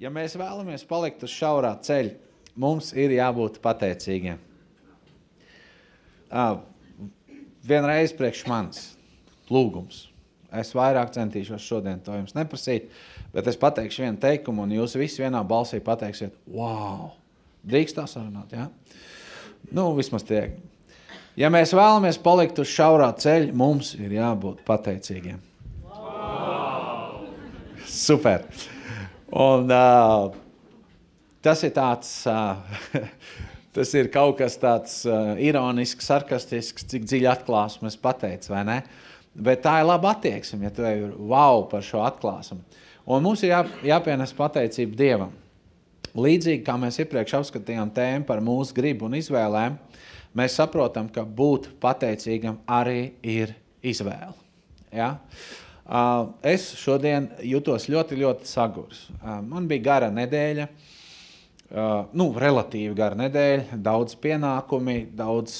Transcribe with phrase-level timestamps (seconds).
[0.00, 2.14] Ja mēs vēlamies palikt uz šaurā ceļa,
[2.56, 4.38] mums ir jābūt pateicīgiem.
[6.30, 6.62] Uh,
[7.66, 8.80] vienreiz priekš manis
[9.50, 10.06] lūgums.
[10.56, 12.88] Es vairāk centīšos šodien to jums neprasīt,
[13.34, 17.12] bet es pateikšu vienu teikumu, un jūs visi vienā balsī pateiksiet, wow,
[17.68, 18.70] drīkst tā sarunāt, ja?
[19.70, 20.56] Nu, vismaz tiek.
[21.38, 25.38] Ja mēs vēlamies palikt uz šaurā ceļa, mums ir jābūt pateicīgiem.
[25.84, 27.26] Wow.
[27.84, 28.48] Super.
[29.30, 30.32] Un, uh,
[31.44, 32.58] tas ir tāds, uh,
[33.76, 38.80] tas ir kaut kas tāds uh, ironisks, sarkastisks, cik dziļi atklāsmes pateicis, vai ne?
[39.30, 42.58] Bet tā ir laba attieksme, ja tu ir wow par šo atklāsmu.
[43.10, 45.38] Un mums ir jā, jāpienes pateicība Dievam.
[46.10, 49.78] Līdzīgi kā mēs iepriekš apskatījām tēmu par mūsu gribu un izvēlēm,
[50.34, 53.54] mēs saprotam, ka būt pateicīgam arī ir
[53.86, 54.34] izvēle.
[54.90, 55.14] Ja?
[55.14, 55.69] Uh,
[56.46, 59.08] es šodien jutos ļoti, ļoti sagurs.
[59.18, 65.56] Uh, man bija gara nedēļa, uh, nu, relatīvi gara nedēļa, daudz pienākumi, daudz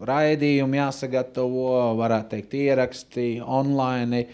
[0.00, 1.68] raidījumu jāsagatavo,
[2.00, 4.24] varētu teikt, ieraksti online.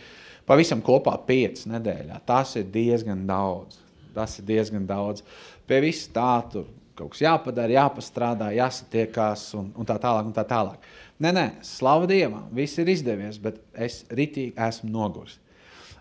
[0.48, 2.22] Pavisam kopā piecas nedēļā.
[2.26, 3.82] Tas ir diezgan daudz.
[4.14, 5.26] Tas ir diezgan daudz.
[5.68, 10.26] Pie vis tā tur kaut kas jāpadara, jāpastrādā, jāsatiekās un, un tā tālāk.
[10.26, 10.88] Un tā tālāk.
[11.18, 15.38] Nē, nē, slavu Dievam, viss ir izdevies, bet es ritīgi esmu noguris.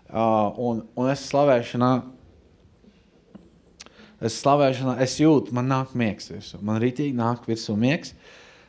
[0.08, 1.90] Uh, un, un es slavēšanā,
[4.24, 6.62] es slavēšanā, es jūtu, man nāk miegs virsū.
[6.64, 8.14] Man ritīgi nāk virsū miegs,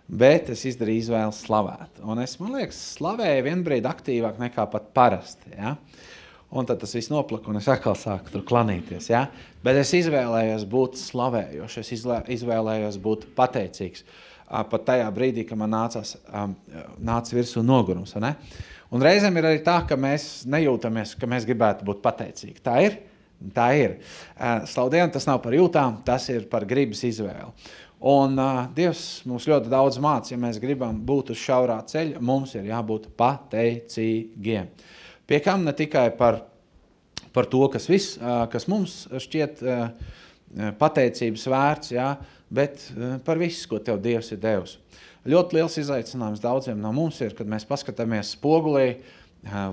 [0.10, 2.02] bet es izdarīju izvēli slavēt.
[2.02, 5.54] Un es, man liekas, slavēju vienbrīd aktīvāk nekā pat parasti.
[5.54, 5.78] Ja?
[5.78, 6.08] Uh,
[6.50, 9.12] Un tad tas viss noplaka, un es atkal sāku tur klanīties.
[9.12, 9.28] Ja?
[9.62, 11.92] Bet es izvēlējos būt slavējošs, es
[12.40, 14.02] izvēlējos būt pateicīgs.
[14.50, 16.16] Pat tajā brīdī, kad man nācās,
[16.98, 18.16] nāca virsū nogurums.
[18.90, 22.64] Un reizēm ir arī tā, ka mēs nejūtamies, ka mēs gribētu būt pateicīgi.
[22.66, 22.98] Tā ir.
[23.56, 24.00] Tā ir.
[24.68, 27.54] Slaudien, tas nav par jūtām, tas ir par gribas izvēli.
[28.10, 32.54] Un uh, Dievs mums ļoti daudz mācīja, ja mēs gribam būt uz šaurā ceļa, mums
[32.56, 34.70] ir jābūt pateicīgiem.
[34.72, 36.40] Uh, Pie kam ne tikai par,
[37.36, 38.16] par to, kas, viss,
[38.50, 39.60] kas mums šķiet
[40.80, 42.08] pateicības vērts, jā,
[42.50, 42.84] bet
[43.26, 44.78] par visu, ko tev Dievs ir devis.
[45.30, 48.94] Ļoti liels izaicinājums daudziem no mums ir, kad mēs paskatāmies spogulī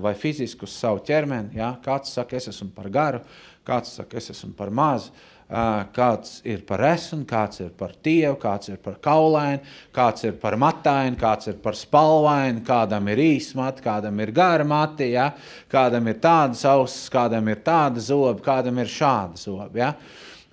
[0.03, 1.57] vai fiziski uz savu ķermeni.
[1.57, 3.23] Jā, kāds saka, es esmu par garu,
[3.67, 5.11] kāds saka, es esmu par mazu
[5.47, 9.61] kāds ir par esmu, kāds ir par tievu, kāds ir par kaulainu,
[9.95, 14.65] kāds ir par matainu, kāds ir par spalvainu, kādam ir īsa mati, kādam ir gara
[14.67, 15.31] mati, ja?
[15.71, 19.71] kādam ir tādas ausis, kādam ir tāda zoba, kādam ir šāda zoba.
[19.79, 19.93] Ja?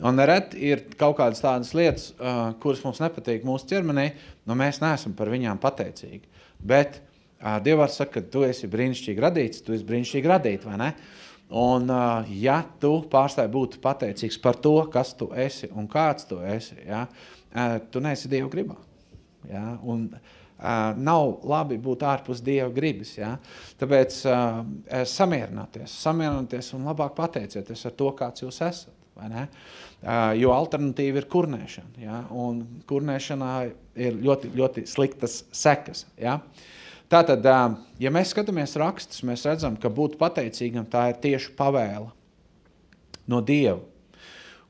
[0.03, 4.09] Un reti ir kaut kādas tādas lietas, uh, kuras mums nepatīk mūsu ķermenī,
[4.49, 6.27] nu mēs neesam par viņām pateicīgi.
[6.59, 10.91] Bet uh, Dievs saka, ka tu esi brīnišķīgi radīts, tu esi brīnišķīgi radīts, vai ne?
[10.95, 11.25] Uh,
[11.55, 11.91] Un,
[12.41, 17.05] ja tu pārstāji būt pateicīgs par to, kas tu esi un kāds tu esi, ja,
[17.93, 18.79] tu neesi Dieva gribā.
[19.51, 20.09] Ja, un,
[20.55, 23.11] Uh, nav labi būt ārpus Dieva gribas.
[23.19, 23.33] Ja?
[23.77, 24.61] Tāpēc uh,
[25.11, 28.95] samierināties, samierināties un labāk pateicieties ar to, kāds jūs esat.
[29.19, 29.43] Uh,
[30.39, 31.95] jo alternatīva ir kurnēšana.
[32.03, 32.21] Ja?
[32.31, 33.53] Un kurnēšanā
[33.97, 36.05] ir ļoti, ļoti sliktas sekas.
[36.21, 36.41] Ja?
[37.13, 37.45] Tātad,
[38.01, 42.09] ja mēs skatāmies rakstus, mēs redzam, ka būt pateicīgam tā ir tieši pavēle
[43.31, 43.81] no Dieva.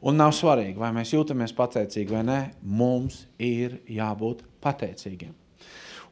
[0.04, 5.32] Un nav svarīgi, vai mēs jūtamies pateicīgi vai nē, mums ir jābūt pateicīgiem.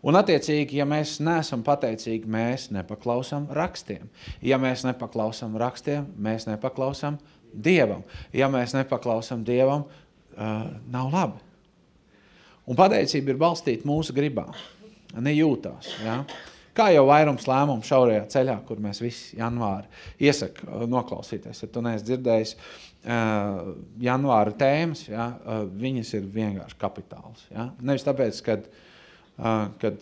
[0.02, 4.08] Un, attiecīgi, ja mēs neesam pateicīgi, mēs nepaklausām rakstiem.
[4.42, 7.20] Ja mēs nepaklausām rakstiem, mēs nepaklausām
[7.52, 8.04] Dievam.
[8.34, 11.42] Ja mēs nepaklausām Dievam, uh, nav labi.
[12.68, 14.46] Un pateicība ir balstīta mūsu gribā
[15.18, 15.90] nejūtās.
[16.04, 16.22] Ja?
[16.72, 19.90] Kā jau vairums lēmumu šaurajā ceļā, kur mēs visi janvāri
[20.24, 21.64] iesaka noklausīties.
[21.64, 27.44] Ja tu neesi dzirdējis uh, janvāra tēmas, ja, uh, viņas ir vienkārši kapitāls.
[27.52, 27.68] Ja?
[27.84, 28.70] Nevis tāpēc, kad,
[29.36, 30.00] uh, kad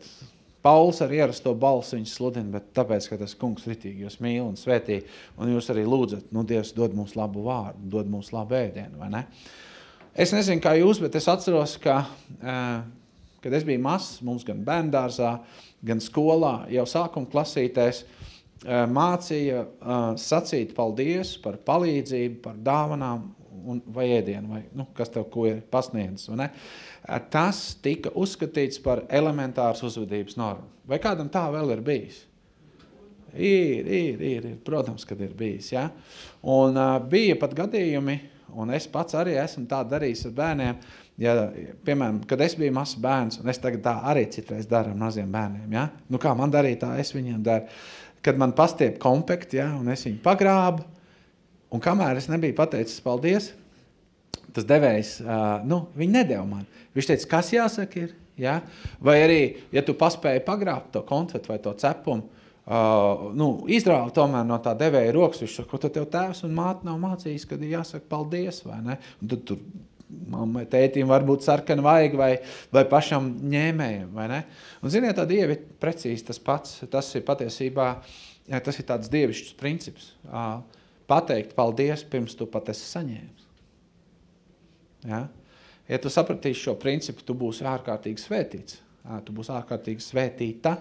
[0.60, 4.58] Pauls ar ierasto balsi viņus sludina, bet tāpēc, ka tas kungs ritīgi jūs mīl un
[4.60, 5.00] svētī,
[5.40, 9.08] un jūs arī lūdzat, nu Dievs dod mums labu vārdu, dod mums labu ēdienu, vai
[9.14, 9.24] ne?
[10.12, 12.02] Es nezinu, kā jūs, bet es atceros, ka
[13.40, 15.38] Kad es biju mazs, mums gan bērngārzā,
[15.86, 18.02] gan skolā, jau sākuma klasītēs,
[18.92, 19.62] mācīja
[20.20, 23.30] sacīt paldies par palīdzību, par dāvanām
[23.66, 26.30] un, vai ēdienu, vai nu, kas tev ko ir pasniedzis.
[27.32, 30.68] Tas tika uzskatīts par elementārs uzvedības normu.
[30.88, 32.24] Vai kādam tā vēl ir bijis?
[33.30, 35.70] Ir, ir, ir, ir protams, kad ir bijis.
[35.70, 35.86] Ja?
[36.42, 38.16] Un uh, bija pat gadījumi,
[38.58, 40.80] un es pats arī esmu tā darījis ar bērniem,
[41.20, 41.34] ja,
[41.86, 45.30] piemēram, kad es biju mazs bērns, un es tagad tā arī citreiz daru ar maziem
[45.30, 45.86] bērniem, ja?
[46.10, 47.68] nu kā man darīja tā, es viņiem daru,
[48.24, 50.86] kad man pastiep kompekti, ja, un es viņu pagrābu,
[51.70, 53.52] Un kamēr es nebiju pateicis paldies,
[54.54, 56.66] tas devējs, uh, nu, viņi nedēva man.
[56.96, 58.58] Viņš teica, kas jāsaka ir, ja?
[59.02, 59.40] vai arī,
[59.74, 64.74] ja tu paspēji pagrābt to konfetu vai to cepumu, uh, nu, izrāva tomēr no tā
[64.78, 68.64] devēja rokas, viņš saka, ko tev tēvs un māte nav mācījis, kad ir jāsaka paldies,
[68.66, 68.98] vai ne?
[69.22, 69.62] Un tad tur
[70.30, 72.32] mammai, tētim varbūt sarkana vajag vai,
[72.74, 74.40] vai pašam ņēmējam, vai ne?
[74.82, 77.88] Un ziniet, tā Dievi ir precīzi tas pats, tas ir patiesībā,
[78.50, 80.10] tas ir tāds dievišķs princips.
[81.10, 83.46] Pateikt paldies, pirms tu pat esi saņēmis.
[85.10, 85.24] Ja?
[85.88, 88.78] ja tu sapratīsi šo principu, tu būsi ārkārtīgi svētīts.
[89.26, 90.76] Tu būsi ārkārtīgi svētīta.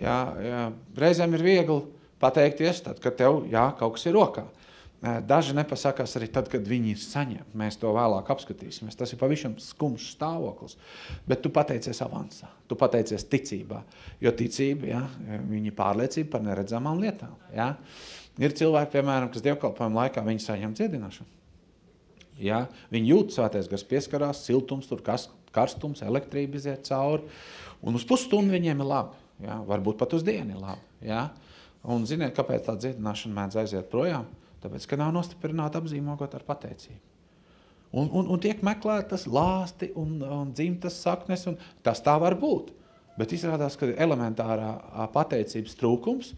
[0.00, 0.16] Ja?
[0.42, 0.64] Ja?
[0.98, 1.80] Reizēm ir viegli
[2.22, 4.46] pateikties, tad, kad tev jā, kaut kas ir rokā.
[5.04, 7.58] Daži nepasakās arī tad, kad viņi ir saņemti.
[7.60, 8.96] Mēs to vēlāk apskatīsimies.
[8.96, 10.78] Tas ir pavisam skumjš stāvoklis.
[11.28, 13.82] Bet tu pateicies avansā, tu pateicies ticībā.
[14.24, 15.02] Jo ticība, ja,
[15.50, 17.34] viņa ir pārliecība par neredzamām lietām.
[17.52, 17.74] Ja.
[18.42, 21.30] Ir cilvēki, piemēram, kas dievkalpojuma laikā viņi saņem dziedināšanu.
[22.42, 27.28] Ja, viņi jūt svētais gars pieskarās, siltums, tur kas, karstums, elektrība iziet cauri.
[27.84, 29.20] Un uz pusstundu viņiem ir labi.
[29.44, 30.82] Ja, varbūt pat uz dienu ir labi.
[31.06, 31.28] Ja.
[31.86, 34.26] Un ziniet, kāpēc tā dziedināšana mēdz aiziet projām?
[34.64, 37.02] Tāpēc, ka nav nostiprināta apzīmogot ar pateicību.
[37.94, 42.72] Un, un, un tiek meklētas lāsti un, un dzimtas saknes, un tas tā var būt.
[43.14, 44.72] Bet izrādās, ka elementārā
[45.14, 46.32] pateicības trūkums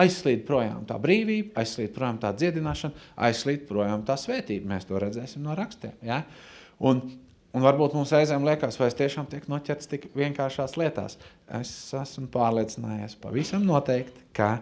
[0.00, 4.72] aizslīd projām tā brīvība, aizslīd projām tā dziedināšana, aizslīd projām tā svētība.
[4.74, 5.96] Mēs to redzēsim no rakstiem.
[6.06, 6.22] Ja?
[6.80, 7.02] Un,
[7.52, 11.18] un varbūt mums reizēm liekas, vai es tiešām tiek noķerts tik vienkāršās lietās.
[11.60, 14.56] Es esmu pārliecinājies pavisam noteikti, ka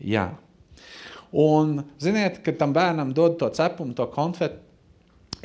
[0.00, 0.30] jā.
[1.30, 4.58] Un, ziniet, kad tam bērnam dod to cepumu, to konfetu,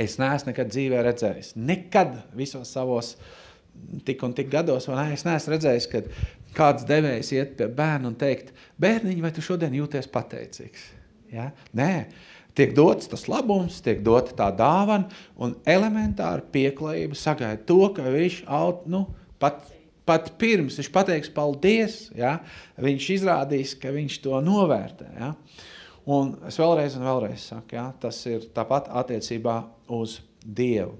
[0.01, 1.53] es neesmu nekad dzīvē redzējis.
[1.55, 3.13] Nekad visos savos
[4.07, 5.13] tik un tik gados, vai ne?
[5.15, 6.09] Es neesmu redzējis, kad
[6.55, 10.87] kāds devējs iet pie bērna un teikt, bērniņ, vai tu šodien jūties pateicīgs?
[11.33, 11.49] Ja?
[11.75, 12.07] Nē,
[12.57, 18.41] tiek dots tas labums, tiek dota tā dāvana, un elementāri pieklājība sagaida to, ka viņš
[18.57, 19.05] aut, nu,
[19.41, 19.63] pat,
[20.07, 22.37] pat pirms viņš pateiks paldies, ja?
[22.81, 25.09] viņš izrādīs, ka viņš to novērtē.
[25.19, 25.33] Ja?
[26.05, 29.57] Un es vēlreiz un vēlreiz saku, ja, tas ir tāpat attiecībā
[29.95, 30.99] uz Dievu.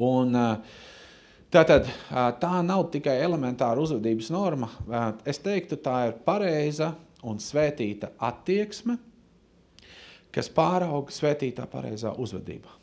[0.00, 0.36] Un,
[1.52, 1.88] tātad,
[2.40, 4.70] tā nav tikai elementāra uzvedības norma.
[5.28, 6.92] Es teiktu, tā ir pareiza
[7.26, 8.96] un svētīta attieksme,
[10.34, 12.76] kas pārauga svētītā pareizā uzvedībā.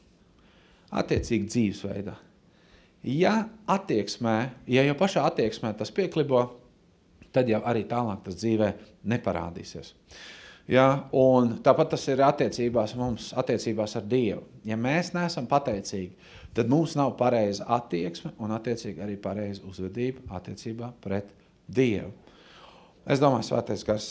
[0.98, 2.16] Attiecīgi dzīvesveidā.
[3.08, 3.34] Ja
[3.69, 4.38] attieksmē,
[4.68, 6.42] ja jau pašā attieksmē tas pieklibo,
[7.31, 8.72] tad jau arī tālāk tas dzīvē
[9.08, 9.94] neparādīsies.
[10.68, 14.42] Ja, un tāpat tas ir attiecībās mums, attiecībās ar Dievu.
[14.68, 16.12] Ja mēs neesam pateicīgi,
[16.57, 21.30] tad mums nav pareiza attieksme un attiecīgi arī pareiza uzvedība attiecībā pret
[21.68, 22.12] Dievu.
[23.07, 24.07] Es domāju, Svētais Gars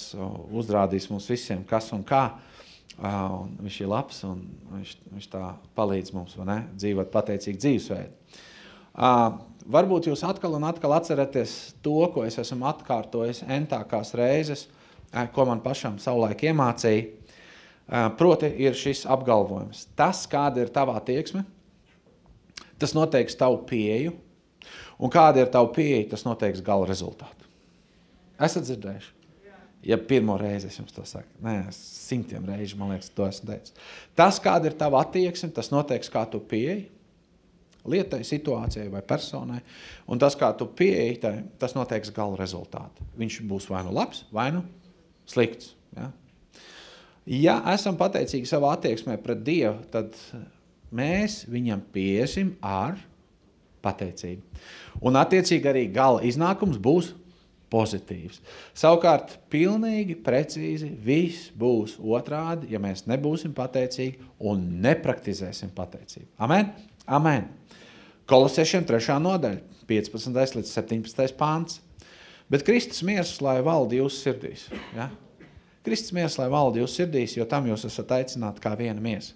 [0.56, 2.28] uzrādīs mums visiem, kas un kā.
[2.96, 4.38] Un viņš ir labs un
[4.72, 5.42] viņš, viņš tā
[5.76, 8.38] palīdz mums ne, dzīvot pateicīgu dzīvesveidu.
[9.66, 14.64] Varbūt jūs atkal un atkal atceraties to, ko es esmu atkārtojis entākās reizes–
[15.32, 17.06] ko man pašam savulaik iemācīja,
[18.18, 19.86] proti ir šis apgalvojums.
[19.98, 21.44] Tas, kāda ir tava attieksme,
[22.80, 24.14] tas noteiks tavu pieeju,
[24.98, 27.48] un kāda ir tava pieeja, tas noteiks gala rezultātu.
[28.42, 29.12] Esat dzirdējuši?
[29.86, 33.76] Ja pirmo reizi es jums to saku, nē, simtiem reižu, man liekas, to esmu teicis.
[34.18, 36.88] Tas, kāda ir tava attieksme, tas noteiks, kā tu pieeji
[37.86, 39.60] lietai, situācijai vai personai,
[40.10, 41.20] un tas, kā tu pieeji,
[41.60, 43.06] tas noteiks gala rezultātu.
[43.18, 44.64] Viņš būs vai nu labs, vai nu
[45.30, 45.74] slikts.
[45.96, 46.10] Ja?
[47.30, 50.18] ja esam pateicīgi savā attieksmē pret Dievu, tad
[50.94, 52.98] mēs viņam piesim ar
[53.84, 54.42] pateicību.
[55.06, 57.12] Un attiecīgi arī gala iznākums būs
[57.72, 58.40] pozitīvs.
[58.76, 66.28] Savukārt, pilnīgi precīzi viss būs otrādi, ja mēs nebūsim pateicīgi un nepraktizēsim pateicību.
[66.46, 66.70] Amen?
[67.06, 67.48] Amen.
[68.30, 69.18] Kolosiešiem 3.
[69.22, 70.58] nodaļa, 15.
[70.58, 71.36] līdz 17.
[71.38, 71.80] pāns.
[72.50, 74.68] Bet Kristus miers, lai valdi jūsu sirdīs.
[74.94, 75.08] Ja?
[75.86, 79.34] Kristus miers, lai valdi jūsu sirdīs, jo tam jūs esat aicināti kā viena miesa.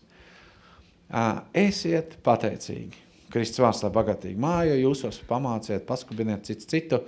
[1.57, 3.11] Esiet pateicīgi.
[3.31, 6.99] Kristus vārds, lai bagatīgi māja, jūsos pamāciet, paskubiniet citu citu,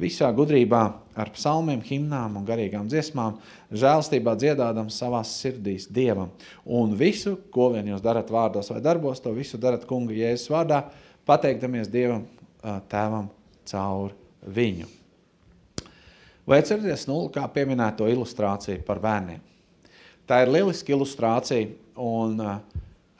[0.00, 0.80] visā gudrībā
[1.16, 3.38] ar psalmiem, himnām un garīgām dziesmām,
[3.72, 6.34] žēlstībā dziedādam savās sirdīs Dievam.
[6.68, 10.82] Un visu, ko vien jūs darat vārdos vai darbos, to visu darat kunga Jēzus vārdā,
[11.28, 12.26] pateikdamies Dievam,
[12.92, 13.30] tēvam
[13.72, 14.12] caur
[14.44, 14.88] viņu.
[16.48, 19.40] Vai atceraties nulli, kā pieminēto ilustrāciju par bērniem?
[20.28, 21.68] Tā ir lieliska ilustrācija
[22.00, 22.58] un uh,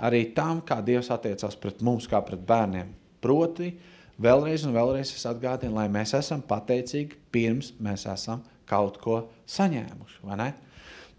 [0.00, 2.94] arī tam, kā Dievs attiecās pret mums, kā pret bērniem.
[3.20, 3.74] Proti,
[4.20, 10.20] vēlreiz un vēlreiz es atgādinu, lai mēs esam pateicīgi pirms mēs esam kaut ko saņēmuši,
[10.24, 10.48] vai ne?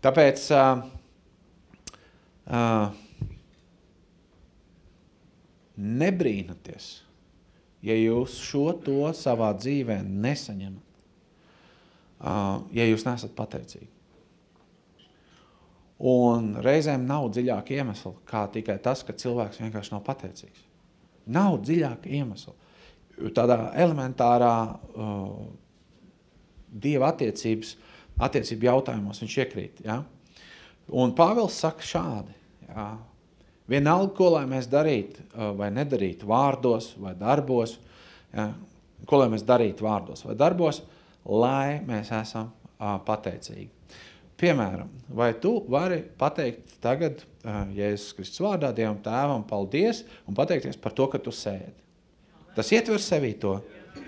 [0.01, 0.81] Tāpēc uh,
[2.49, 2.93] uh,
[5.77, 6.89] nebrīnaties,
[7.85, 11.05] ja jūs šo to savā dzīvē nesaņemat,
[12.23, 13.90] uh, ja jūs nesat pateicīgi.
[16.01, 20.63] Un reizēm nav dziļāka iemesla, kā tikai tas, ka cilvēks vienkārši nav pateicīgs.
[21.29, 22.55] Nav dziļāka iemesla.
[23.37, 25.35] Tādā elementārā uh,
[26.71, 27.75] dieva attiecības,
[28.17, 29.83] attiecību jautājumos viņš iekrīt.
[29.85, 29.99] Ja?
[30.89, 32.33] Un Pāvils saka šādi,
[32.65, 32.87] ja?
[33.69, 37.75] vienalga, ko lai mēs darītu uh, vai nedarītu vārdos vai darbos,
[38.33, 38.49] ja?
[39.05, 40.81] ko lai mēs darītu vārdos vai darbos,
[41.29, 43.69] lai mēs esam uh, pateicīgi.
[44.41, 50.79] Piemēram, vai tu vari pateikt tagad, uh, Jēzus Kristus vārdā, Dievam tēvam, paldies un pateikties
[50.81, 51.75] par to, ka tu sēdi.
[52.55, 53.59] Tas ietver sevī to,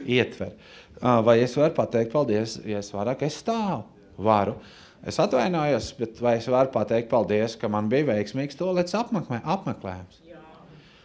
[0.09, 0.55] ietver.
[0.97, 3.85] Uh, vai es varu pateikt paldies, ja es varu, ka es stāvu?
[4.25, 4.57] Varu.
[5.05, 10.21] Es atvainojos, bet vai es varu pateikt paldies, ka man bija veiksmīgs tolets apmeklē, apmeklējums?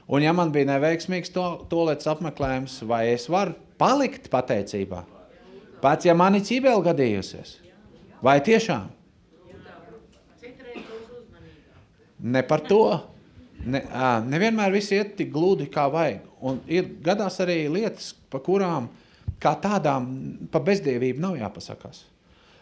[0.08, 5.04] Un ja man bija neveiksmīgs to, tolets apmeklējums, vai es varu palikt pateicībā?
[5.82, 7.58] Pats, ja man ir ķibeli gadījusies.
[8.24, 8.88] Vai tiešām?
[12.20, 12.82] Ne par to.
[13.68, 13.82] Ne,
[14.28, 16.24] nevienmēr viss iet tik gludi, kā vajag.
[16.46, 18.86] Un ir gadās arī lietas, pa kurām
[19.42, 20.06] kā tādām
[20.52, 22.04] pa bezdievību nav jāpasakās.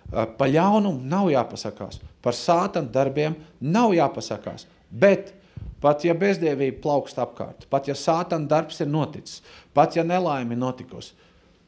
[0.08, 2.00] Pa ļaunumu nav jāpasakās.
[2.22, 4.64] Par sātanu darbiem nav jāpasakās.
[4.90, 5.34] Bet
[5.82, 9.42] pat ja bezdievība plaukst apkārt, pat ja sātana darbs ir noticis,
[9.76, 11.12] pat ja nelaime ir notikusi,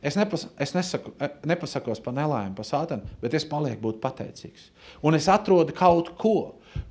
[0.02, 1.12] es, nepas, es nesaku,
[1.46, 4.70] nepasakos par nelaimi, par sātanu, bet es palieku būt pateicīgs.
[5.06, 6.36] Un es atrodu kaut ko,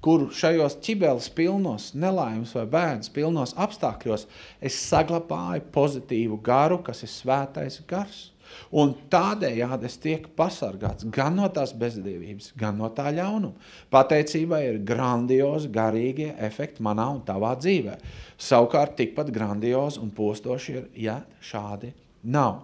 [0.03, 4.27] kur šajos ķibeles pilnos, nelaimes vai bēdas pilnos apstākļos
[4.62, 8.27] es saglabāju pozitīvu garu, kas ir svētais gars.
[8.72, 13.67] Un tādējādi es tiek pasargāts gan no tās bezdīvības, gan no tā ļaunuma.
[13.93, 17.98] Pateicībai ir grandiozi garīgie efekti manā un tavā dzīvē.
[18.39, 21.93] Savukārt tikpat grandiozi un postoši ir, ja šādi
[22.24, 22.63] nav.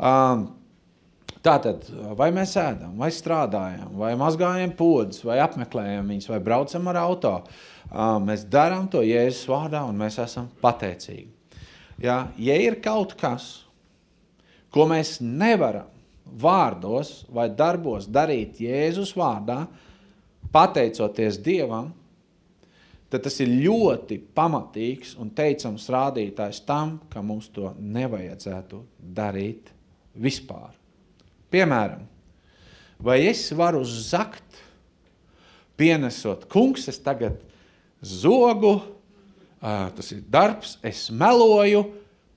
[0.00, 0.48] Um,
[1.42, 7.00] Tātad, vai mēs ēdam, vai strādājam, vai mazgājam podus, vai apmeklējam viņus, vai braucam ar
[7.00, 7.32] auto,
[8.22, 11.26] mēs darām to Jēzus vārdā un mēs esam pateicīgi.
[12.02, 13.64] Ja, ja ir kaut kas,
[14.70, 15.90] ko mēs nevaram
[16.42, 19.64] vārdos vai darbos darīt Jēzus vārdā,
[20.54, 21.90] pateicoties Dievam,
[23.10, 29.74] tad tas ir ļoti pamatīgs un teicams rādītājs tam, ka mums to nevajadzētu darīt
[30.14, 30.81] vispār.
[31.52, 32.06] Piemēram,
[33.02, 34.60] vai es varu zakt,
[35.76, 37.36] pienesot, kungs, es tagad
[38.02, 38.78] zogu,
[39.60, 41.84] tas ir darbs, es meloju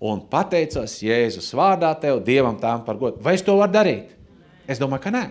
[0.05, 3.23] un pateicos Jēzus vārdā tev, Dievam tām par godu.
[3.23, 4.11] Vai es to varu darīt?
[4.67, 5.25] Es domāju, ka nē.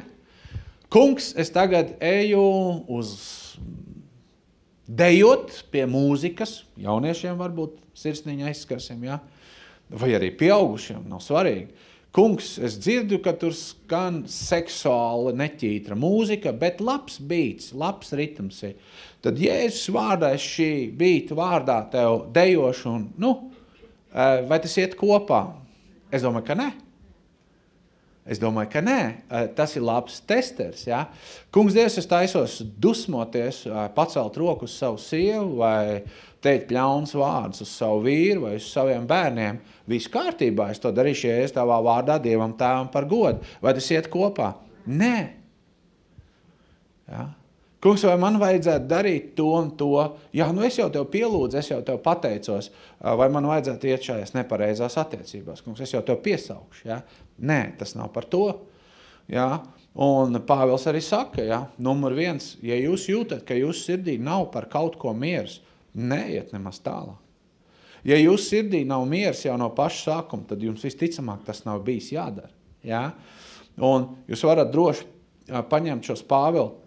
[0.94, 2.42] Kungs, es tagad eju
[2.94, 3.14] uz
[4.86, 9.18] dejot pie mūzikas, jauniešiem varbūt sirsniņa aizskarsim, ja?
[9.90, 11.72] vai arī pieaugušiem, nav svarīgi.
[12.14, 18.76] Kungs, es dzirdu, ka tur skan seksuāla neķītra mūzika, bet labs beats, labs ritms ir.
[19.24, 23.32] Tad Jēzus vārdā es šī beata vārdā tev dejošu un, nu,
[24.14, 25.42] eh, vai tas iet kopā?
[26.14, 26.70] Es domāju, ka ne.
[28.24, 29.00] Es domāju, ka nē,
[29.56, 30.86] tas ir labs testers.
[30.88, 31.02] Ja?
[31.52, 36.00] Kungs, Dievs, es taisos dusmoties, pacelt roku uz savu sievu vai
[36.44, 39.60] teikt ļauns vārdus uz savu vīru vai uz saviem bērniem.
[39.92, 43.44] Viss kārtībā, es to darīšu, ja es tavā vārdā Dievam tēvam par godu.
[43.60, 44.54] Vai tas iet kopā?
[44.88, 45.16] Nē.
[47.12, 47.28] Ja?
[47.84, 49.90] Kungs, vai man vajadzētu darīt to un to?
[50.32, 54.30] Jā, nu es jau tev pielūdzu, es jau tev pateicos, vai man vajadzētu iet šajās
[54.32, 55.60] nepareizās attiecībās.
[55.60, 56.86] Kungs, es jau tev piesaukšu.
[56.88, 57.02] Ja?
[57.44, 58.46] Nē, tas nav par to.
[59.28, 59.50] Ja?
[60.00, 61.58] Un Pāvils arī saka, ja?
[61.76, 65.58] numur viens, ja jūs jūtat, ka jūsu sirdī nav par kaut ko miers,
[65.92, 67.20] neiet nemaz tālāk.
[68.08, 72.08] Ja jūsu sirdī nav miers jau no paša sākuma, tad jums visticamāk tas nav bijis
[72.16, 72.48] jādara.
[72.80, 73.10] Ja?
[73.76, 75.04] Un jūs varat droši
[75.68, 76.80] paņemt šos Pāvilu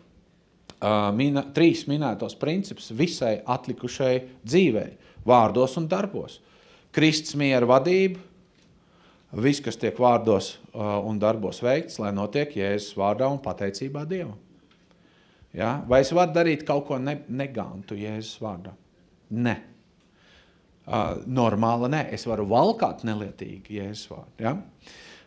[1.17, 4.13] mina, trīs minētos principus visai atlikušai
[4.45, 4.91] dzīvei,
[5.27, 6.39] vārdos un darbos.
[6.93, 8.19] Kristus miera vadība,
[9.35, 14.37] viss, kas tiek vārdos uh, un darbos veikts, lai notiek Jēzus vārdā un pateicībā Dievam.
[15.57, 15.81] Ja?
[15.89, 18.73] Vai es varu darīt kaut ko ne, negantu Jēzus vārdā?
[19.35, 19.57] Ne.
[20.87, 24.45] Uh, normāli nē, es varu valkāt nelietīgi Jēzus vārdu.
[24.45, 24.55] Ja?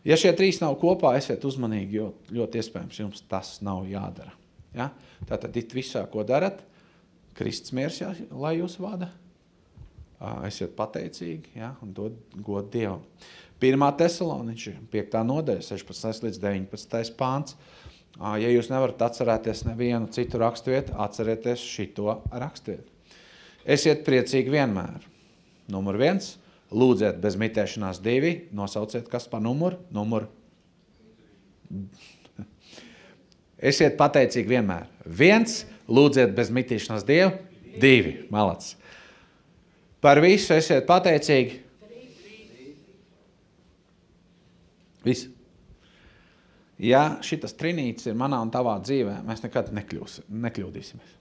[0.08, 4.32] ja šie trīs nav kopā, esiet uzmanīgi, jo ļoti iespējams jums tas nav jādara.
[4.76, 4.88] Ja?
[5.28, 6.62] Tātad it visā, ko darat,
[7.36, 9.10] Kristus miers, jā, lai jūs vada.
[10.44, 11.72] Esiet pateicīgi ja?
[11.80, 13.04] un dod godu Dievam.
[13.60, 15.16] Pirmā tesaloniča, 5.
[15.28, 16.24] nodaļa, 16.
[16.26, 17.14] līdz 19.
[17.16, 17.56] pāns.
[18.20, 22.88] Ja jūs nevarat atcerēties nevienu citu raksturvietu, atcerieties šito raksturvietu.
[23.64, 25.04] Esiet priecīgi vienmēr.
[25.70, 26.34] Numur viens,
[26.72, 29.78] lūdziet bez mitēšanās divi, nosauciet, kas pa numuru.
[29.94, 30.26] Numur.
[33.70, 34.88] Esiet pateicīgi vienmēr.
[35.10, 37.34] Viens, lūdziet bez mitīšanās dievu,
[37.82, 38.64] divi, malac.
[40.00, 41.58] Par visu esiet pateicīgi.
[45.04, 45.28] Viss.
[46.80, 51.16] Ja šitas trinīts ir manā un tavā dzīvē, mēs nekad nekļūs, nekļūdīsimies.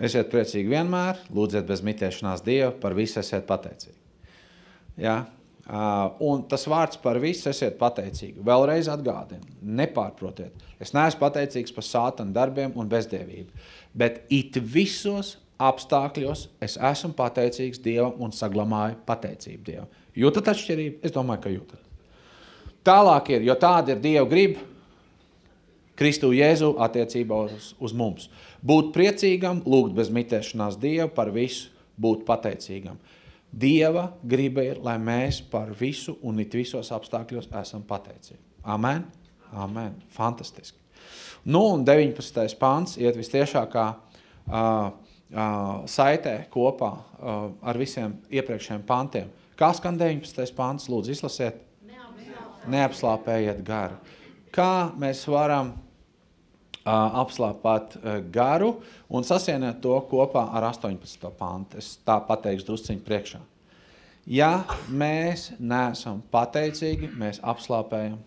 [0.00, 3.96] Esiet priecīgi vienmēr, lūdziet bez mitēšanās Dievu, par visu esiet pateicīgi.
[5.00, 5.22] Ja?
[5.70, 8.40] Uh, un tas vārds par visu esiet pateicīgi.
[8.42, 10.64] Vēlreiz atgādinu, nepārprotiet.
[10.82, 13.54] Es neesmu pateicīgs par sātanu darbiem un bezdievību,
[13.94, 19.92] bet it visos apstākļos es esmu pateicīgs Dievam un saglamāju pateicību Dievam.
[20.18, 20.98] Jūtat atšķirību?
[21.06, 21.86] Es domāju, ka jūtat.
[22.90, 24.66] Tālāk ir, jo tāda ir Dieva griba,
[26.00, 28.30] Kristu Jēzu attiecībā uz, uz mums.
[28.64, 31.68] Būt priecīgam, lūgt bez mitēšanās Dievu par visu,
[32.00, 32.96] būt pateicīgam.
[33.50, 38.38] Dieva griba ir, lai mēs par visu un it visos apstākļos esam pateicīgi.
[38.64, 39.04] Amen?
[39.52, 39.96] Amen.
[40.14, 40.78] Fantastiski.
[41.44, 42.54] Nu, un 19.
[42.60, 49.32] pāns iet vistiešākā uh, uh, saitē kopā uh, ar visiem iepriekšējiem pantiem.
[49.58, 50.54] Kā skan 19.
[50.56, 50.86] pāns?
[50.92, 51.66] Lūdzu, izlasiet
[52.70, 53.98] neapslāpējiet garu.
[54.54, 55.74] Kā mēs varam
[56.84, 57.98] apslāpēt
[58.32, 58.74] garu
[59.08, 61.30] un sasienēt to kopā ar 18.
[61.38, 61.78] pantu?
[61.80, 63.40] Es tā pateikšu drusciņu priekšā.
[64.30, 68.18] Ja mēs neesam pateicīgi, mēs apslāpējam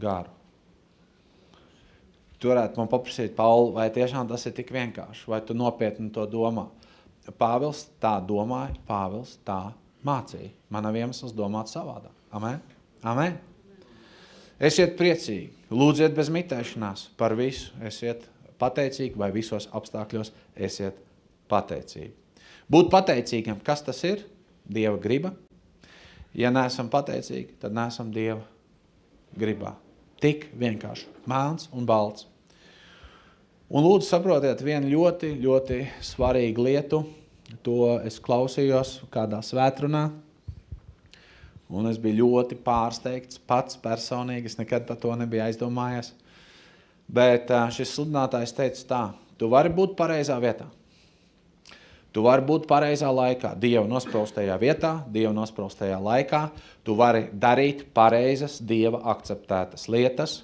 [0.00, 0.32] garu.
[2.40, 6.26] Tu varētu man paprasīt, Pauli, vai tiešām tas ir tik vienkārši, vai tu nopietni to
[6.28, 6.66] domā?
[7.40, 9.72] Pāvils tā domāja, Pāvils tā
[10.04, 10.50] mācīja.
[10.68, 12.12] Man nav iemesls domāt savādāk.
[12.36, 12.60] Amen?
[13.04, 13.38] Amen.
[14.60, 18.28] Esiet priecīgi, lūdziet bez mitēšanās par visu, esiet
[18.60, 20.98] pateicīgi vai visos apstākļos esiet
[21.50, 22.12] pateicīgi.
[22.70, 24.24] Būt pateicīgam, kas tas ir?
[24.64, 25.34] Dieva griba.
[26.34, 28.42] Ja neesam pateicīgi, tad neesam Dieva
[29.38, 29.74] gribā.
[30.22, 32.28] Tik vienkārši, melns un balts.
[33.74, 37.02] Un lūdzu saprotiet vienu ļoti, ļoti svarīgu lietu,
[37.64, 40.08] to es klausījos kādā svētrunā,
[41.72, 44.50] Un es biju ļoti pārsteigts pats personīgi.
[44.50, 46.12] Es nekad par to nebiju aizdomājies.
[47.08, 49.02] Bet šis sludinātājs teica tā,
[49.40, 50.68] tu vari būt pareizā vietā.
[52.14, 56.44] Tu vari būt pareizā laikā, Dieva nospraustajā vietā, Dieva nospraustajā laikā.
[56.86, 60.36] Tu vari darīt pareizas, Dieva akceptētas lietas,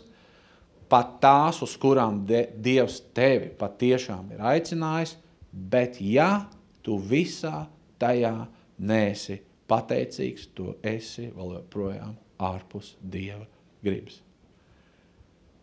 [0.90, 5.14] pat tās, uz kurām Dievs tevi patiešām ir aicinājis,
[5.52, 6.48] bet ja
[6.83, 7.68] tu visā
[8.02, 8.35] tajā
[8.83, 9.38] neesi
[9.70, 12.16] pateicīgs, tu esi vēl joprojām
[12.50, 13.46] ārpus Dieva
[13.85, 14.20] gribas.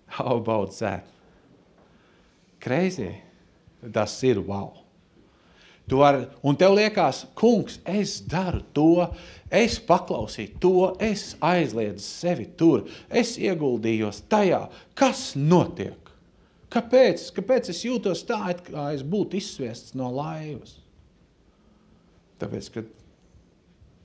[0.07, 1.05] How about that?
[2.63, 3.11] Crazy.
[3.93, 4.73] Tas ir wow.
[5.87, 9.05] Tu vari, un tev liekas, kungs, es daru to,
[9.47, 14.65] es paklausīju to, es aizliedzu sevi tur, es ieguldījos tajā,
[14.99, 16.11] kas notiek.
[16.73, 17.29] Kāpēc?
[17.37, 20.75] Kāpēc es jūtos tā, it kā es būtu izsviests no laivas?
[22.41, 22.83] Tāpēc, ka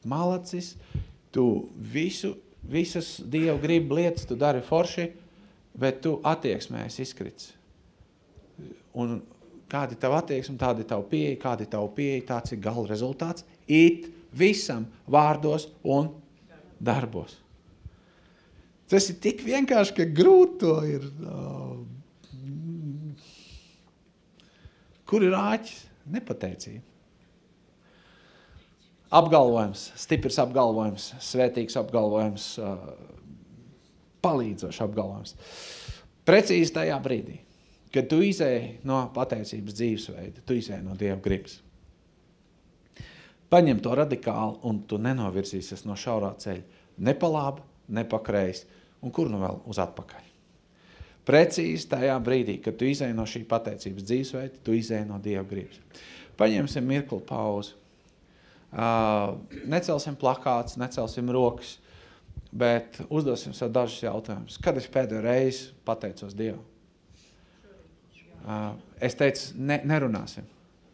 [0.08, 0.74] malacis,
[1.32, 5.08] tu visu, visas Dievu gribu lietas, tu dari forši,
[5.78, 7.52] bet tu attieksmēs izkrits.
[8.98, 9.20] Un
[9.72, 13.46] kādi tavu attieksmi, tādi tavu pieeja, kādi tavu pieeja, tāds ir gala rezultāts.
[13.66, 16.12] It visam vārdos un
[16.80, 17.38] darbos.
[18.92, 21.08] Tas ir tik vienkārši, ka grūti to ir.
[25.08, 25.84] Kur ir āķis?
[26.12, 26.91] Nepateicība
[29.12, 32.48] apgalvojums, stiprs apgalvojums, svētīgs apgalvojums,
[34.24, 35.34] palīdzošs apgalvojums.
[36.28, 37.40] Precīzi tajā brīdī,
[37.92, 41.58] kad tu izēji no pateicības dzīvesveida, tu izēji no Dieva gribas.
[43.52, 46.62] Paņem to radikāli un tu nenovirzīsies no šaurā ceļa.
[47.04, 48.64] Ne pa labi, ne pa kreisi,
[49.04, 50.30] un kur nu vēl uz atpakaļ.
[51.28, 55.78] Precīzi tajā brīdī, kad tu izēji no šī pateicības dzīvesveida, tu izēji no Dieva gribas.
[56.40, 57.76] Paņemsim mirkli pauzi.
[58.72, 59.34] Uh,
[59.68, 61.74] necelsim plakāts, necelsim rokas,
[62.48, 64.56] bet uzdosim sev dažus jautājumus.
[64.64, 66.64] Kad es pēdējo reizi pateicos Dievam?
[68.42, 70.48] Uh, es teicu, ne, nerunāsim.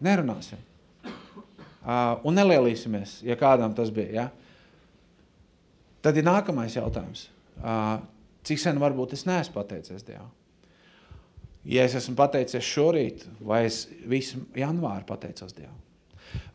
[0.05, 0.61] Nerunāsim.
[1.07, 4.27] Uh, un nelielīsimies, ja kādam tas bija.
[4.27, 4.27] Ja?
[6.03, 7.29] Tad ir nākamais jautājums.
[7.63, 7.97] Uh,
[8.47, 10.35] cik sen varbūt es neesmu pateicies Dievam?
[11.69, 15.79] Ja es esmu pateicies šorīt, vai es visu janvāru pateicos Dievam?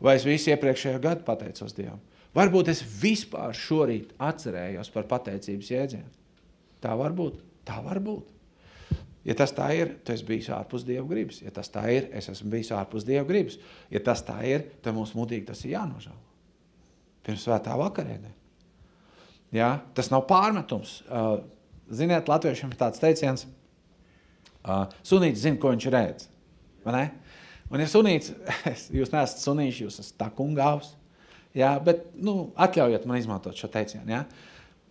[0.02, 2.02] Vai es visu iepriekšējo gadu pateicos Dievam?
[2.34, 6.10] Varbūt es vispār šorīt atcerējos par pateicības jēdzienu.
[6.82, 7.38] Tā var būt.
[7.64, 8.34] Tā var būt.
[9.24, 11.40] Ja tas tā ir, tu esi bijis ārpus Dieva gribas.
[11.40, 13.56] Ja tas tā ir, es esmu bijis ārpus Dieva gribas.
[13.92, 16.20] Ja tas tā ir, tad mums mudīgi tas ir jānožēlo.
[17.24, 18.34] Pirms svētā vakarienē.
[19.56, 19.70] Ja?
[19.96, 20.98] Tas nav pārmetums.
[21.08, 21.38] Uh,
[21.88, 23.46] ziniet, latviešiem ir tāds teiciens,
[24.60, 26.28] uh, sunītis zina, ko viņš redz.
[26.84, 27.04] Vai ne?
[27.72, 28.32] Un ja sunīts,
[28.98, 30.92] jūs neesat sunīši, jūs esat tā kungāvs,
[31.56, 31.74] ja?
[31.82, 34.08] bet nu, atļaujiet man izmantot šo teicienu.
[34.12, 34.24] Ja?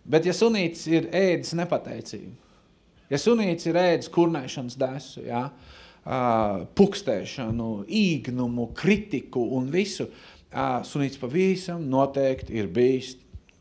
[0.04, 2.34] Bet ja sunītis ir ēdis nepateicību,
[3.12, 5.48] Ja sunīts ir ēdis kurnēšanas desu, ja,
[6.76, 10.08] pukstēšanu, īgnumu, kritiku un visu,
[10.88, 13.14] sunīts pavisam noteikti ir bijis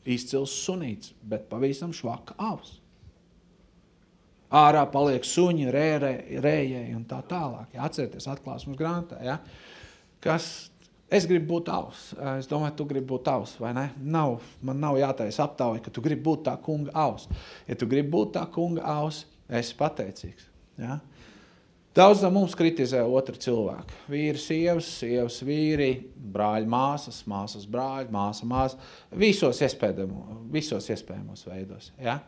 [0.04, 2.78] izcils sunīts, bet pavisam švaka avs.
[4.54, 6.12] Ārā paliek suņi, rērē,
[6.44, 7.74] rējēji un tā tālāk.
[7.74, 9.40] Ja, atcerieties atklāsmes grāmatā, ja,
[10.24, 10.52] kas
[11.14, 12.04] Es gribu būt tavs.
[12.40, 13.84] Es domāju, tu gribi būt tavs, vai ne?
[14.02, 17.28] Nav, man nav jātaisa aptauja, ka tu gribi būt tā kunga aus.
[17.68, 20.48] Ja tu gribi būt tā kunga aus, esi pateicīgs.
[20.82, 20.98] Ja?
[21.94, 24.00] Daudz no mums kritizē otru cilvēku.
[24.10, 25.92] Vīri, sievas, sievas, vīri,
[26.34, 28.80] brāļi, māsas, māsas, brāļi, māsa, māsa.
[29.14, 29.62] Visos,
[30.56, 31.92] visos iespējamos veidos.
[32.02, 32.24] Ja?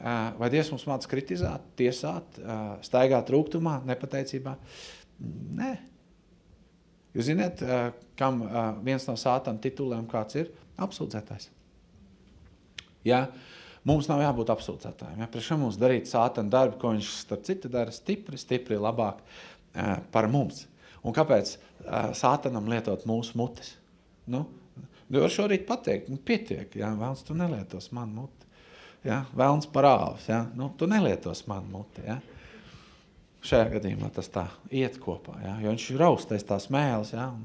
[0.00, 2.38] Vai Dievs mums māca kritizēt, tiesāt,
[2.84, 4.56] staigāt rūgtumā, nepateicībā?
[5.60, 5.72] Nē.
[7.14, 7.62] Jūs zināt,
[8.18, 8.42] kam
[8.84, 10.50] viens no sātana tituliem kāds ir?
[10.82, 11.48] Apsūdzētājs.
[13.06, 13.28] Ja?
[13.84, 15.22] Mums nav jābūt apsūdzētājiem.
[15.22, 15.30] Ja?
[15.30, 19.22] Priekš mums darīt sātana darbu, ko viņš starp citu dara stipri, stipri labāk
[20.14, 20.64] par mums.
[21.04, 21.56] Un kāpēc
[22.16, 23.74] sātanam lietot mūsu mutes?
[24.26, 24.46] Nu
[25.20, 26.90] var šorīt pateikt, nu pietiek, ja?
[26.98, 28.43] vēlns tu nelietos man muti.
[29.04, 29.24] Ja?
[29.36, 30.44] Vēlns parāvs, ja?
[30.56, 32.04] nu, tu nelietos man muti.
[32.06, 32.18] Ja?
[33.44, 35.58] Šajā gadījumā tas tā iet kopā, ja?
[35.60, 37.28] jo viņš raustais tās mēles, ja?
[37.34, 37.44] Un,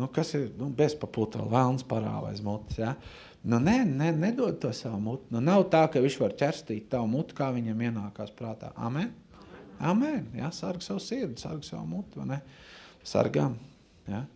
[0.00, 2.94] nu, kas ir nu, bezpapūta, vēlns parāvais mutis, ja?
[3.40, 5.30] Nu, nē, nē, nedod to savu mutu.
[5.32, 8.68] Nu, nav tā, ka viņš var ķerstīt tavu mutu, kā viņam ienākās prātā.
[8.76, 9.14] Amen.
[9.80, 10.26] Amen.
[10.36, 12.20] Jā, sarg savu sirdi, sarg savu mutu.
[13.00, 13.56] Sargam.
[14.04, 14.26] Ja?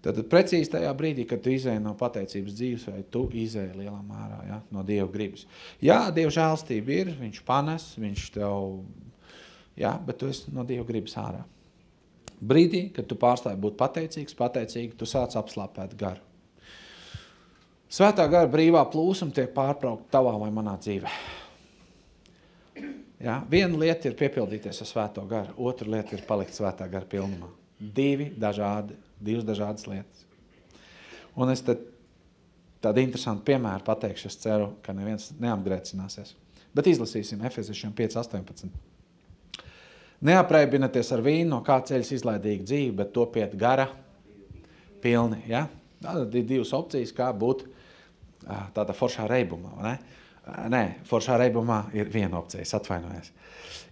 [0.00, 4.38] Tad, precīzi tajā brīdī, kad tu izēji no pateicības dzīves, vai tu izēji lielā mērā
[4.48, 4.58] ja?
[4.72, 5.44] no Dieva gribas.
[5.84, 8.78] Jā, Dieva žēlstība ir, viņš panes, viņš tev,
[9.76, 11.42] jā, bet tu esi no Dieva gribas ārā.
[12.40, 16.24] Brīdī, kad tu pārstāji būt pateicīgs, pateicīgi, tu sāc apslāpēt garu.
[17.90, 21.12] Svētā gara brīvā plūsma tiek pārtraukta tavā vai manā dzīvē.
[23.20, 23.40] Ja?
[23.50, 27.50] Viena lieta ir piepildīties ar svēto garu, otra lieta ir palikt svētā gara pilnumā.
[27.80, 30.26] Divi dažādi, divas dažādas lietas.
[31.38, 31.82] Un es tad
[32.84, 36.34] tādu interesantu piemēru pateikšu, es ceru, ka neviens neapgrēcināsies.
[36.76, 38.70] Bet izlasīsim Efeziešiem 5.18.
[40.26, 43.88] Neapreibināties ar vīnu, no kā ceļas izlaidīga dzīve, bet topiet gara
[45.00, 45.42] pilni.
[45.48, 45.64] Ja?
[46.00, 47.64] Tātad ir divas opcijas, kā būt
[48.76, 49.72] tādā foršā reibumā.
[49.84, 49.94] Ne?
[50.72, 53.32] Nē, foršā reibumā ir viena opcija, atvainojos.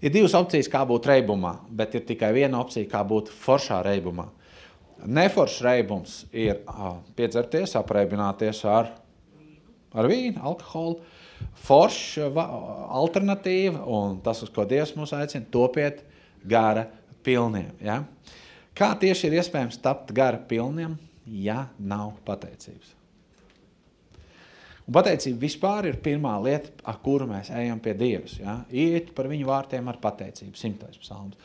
[0.04, 4.28] Ir divas opcijas, kā būt reibumā, bet ir tikai viena opcija, kā būt foršā reibumā.
[5.06, 6.64] Neforšs reibums ir
[7.18, 8.90] piedzerties, apreibināties ar,
[9.94, 10.98] ar vīnu, alkoholu.
[11.62, 12.32] Forša
[12.98, 16.02] alternatīva, un tas, uz ko Dievs mūs aicina, topiet
[16.42, 16.88] gara
[17.22, 17.70] pilniem.
[17.82, 18.00] Ja?
[18.74, 22.94] Kā tieši ir iespējams tapt gara pilniem, ja nav pateicības?
[24.88, 28.38] Un pateicība vispār ir pirmā lieta, ar kuru mēs ejam pie Dievs.
[28.40, 28.62] Ja?
[28.72, 31.36] Iet par viņu vārtiem ar pateicību, simtais psalms.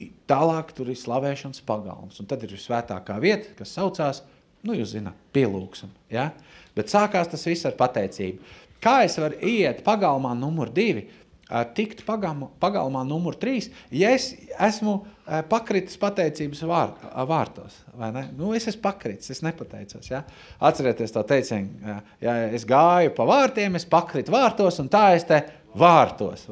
[0.00, 4.22] Uh, tālāk tur ir slavēšanas pagalms, un tad ir svētākā vieta, kas saucās,
[4.64, 5.92] nu jūs zināt, pielūksim.
[6.12, 6.30] Ja?
[6.76, 8.54] Bet sākās tas viss ar pateicību.
[8.84, 11.06] Kā es varu iet pagalmā numur divi,
[11.76, 14.30] tikt pagalmā, pagalmā numur trīs, ja es
[14.66, 14.98] esmu
[15.48, 16.94] pakritis pateicības vār,
[17.28, 17.76] vārtos.
[18.36, 20.08] Nu, es esmu pakritis, es nepateicos.
[20.10, 20.24] Ja?
[20.64, 25.40] Atcerieties to teicienu, ja, es gāju pa vārtiem, es pakritu vārtos, un tā es te
[25.78, 26.48] vārtos.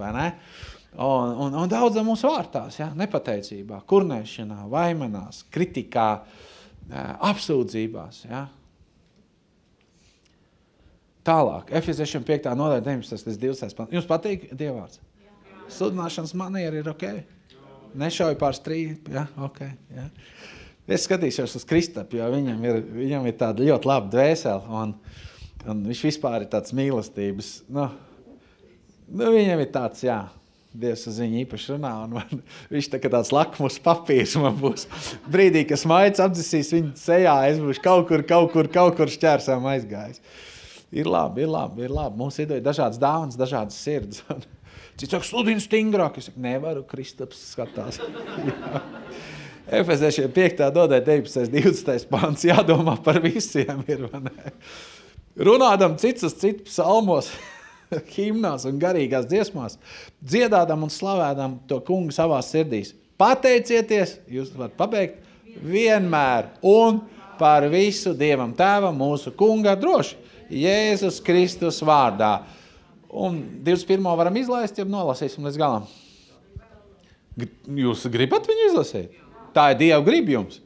[0.92, 2.90] Un, un, un daudz no mums vārtās, ja?
[2.96, 6.08] nepateicībā, kurnēšanā, vaimanās, kritikā,
[7.30, 8.26] apsūdzībās.
[8.28, 8.42] Ja?
[11.24, 12.50] Tālāk, Efeziešiem 5.
[12.58, 13.24] nodaļa 19.
[13.30, 13.94] līdz 20.
[13.96, 15.00] Jums patīk Dievvārds?
[15.72, 17.06] Sludināšanas manieri ir ok?
[17.96, 19.24] Nešauju pār strīdu, ja?
[19.48, 19.62] ok.
[19.96, 20.10] Ja?
[20.92, 24.94] Es skatīšos uz Kristapu, jo viņam ir, viņam ir tāda ļoti laba dvēsele, un,
[25.72, 27.88] un viņš vispār ir tāds mīlestības, nu,
[29.08, 30.20] nu viņam ir tāds, jā,
[30.72, 32.38] Dievs uz viņu īpaši runā, un man,
[32.72, 34.86] viņš tā kā tāds lakmus papīrs man būs.
[35.28, 39.68] Brīdī, kad maids apdzisīs viņu sejā, es būšu kaut kur, kaut kur, kaut kur šķērsām
[39.74, 40.22] aizgājis.
[40.92, 42.18] Ir labi, ir labi, ir labi.
[42.20, 44.24] Mums ir dažādas dāvanas, dažādas sirds.
[45.00, 46.18] Cits saka, sludini stingrāk.
[46.20, 48.00] Es saku, nevaru, Kristaps skatās.
[49.82, 50.66] Efeziešiem 5.
[50.74, 51.48] dodē 19.
[51.52, 52.08] 20.
[52.12, 54.04] pāns jādomā par visiem ir,
[55.32, 57.30] Runādam cits uz citu psalmos.
[58.16, 59.78] himnās un garīgās dziesmās,
[60.20, 62.94] dziedādam un slavēdam to kungu savā sirdīs.
[63.20, 65.20] Pateicieties, jūs varat pabeigt,
[65.62, 67.02] vienmēr un
[67.38, 70.18] par visu Dievam Tēvam, mūsu kunga droši,
[70.52, 72.42] Jēzus Kristus vārdā.
[73.12, 74.04] Un 21.
[74.16, 75.86] varam izlaist, ja nolasīsim līdz galam.
[77.68, 79.16] Jūs gribat viņu izlasīt?
[79.52, 80.60] Tā ir Dieva grib jums.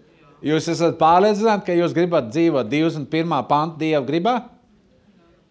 [0.47, 3.39] Jūs esat pārliecināti, ka jūs gribat dzīvot 21.
[3.49, 4.37] pantu Dieva gribā?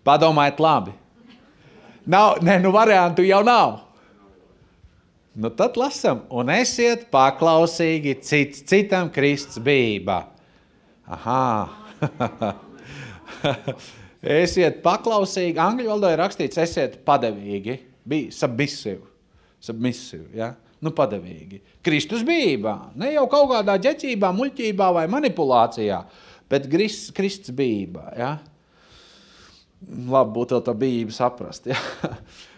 [0.06, 0.94] Padomājiet labi.
[2.06, 3.80] Nav, ne, nu variantu jau nav.
[5.36, 10.22] Nu tad lasam, un esiet paklausīgi cits, citam Kristus bībā.
[11.12, 11.42] Aha!
[14.46, 19.04] esiet paklausīgi, angļu valodā ir rakstīts, esiet padevīgi, bija submissive,
[19.60, 20.54] submissive, ja?
[20.86, 21.60] nu padevīgi.
[21.84, 26.00] Kristus bībā, ne jau kaut kādā ģeķībā, muļķībā vai manipulācijā,
[26.52, 28.38] bet Kristus bībā, ja?
[29.84, 31.78] Labi būtu tā bība saprast, ja?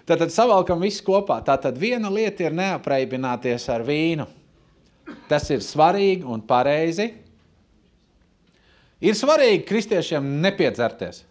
[0.07, 1.41] Tātad savalkam visu kopā.
[1.43, 4.27] Tātad viena lieta ir neapreibināties ar vīnu.
[5.27, 7.09] Tas ir svarīgi un pareizi.
[9.03, 11.25] Ir svarīgi kristiešiem nepiedzerties.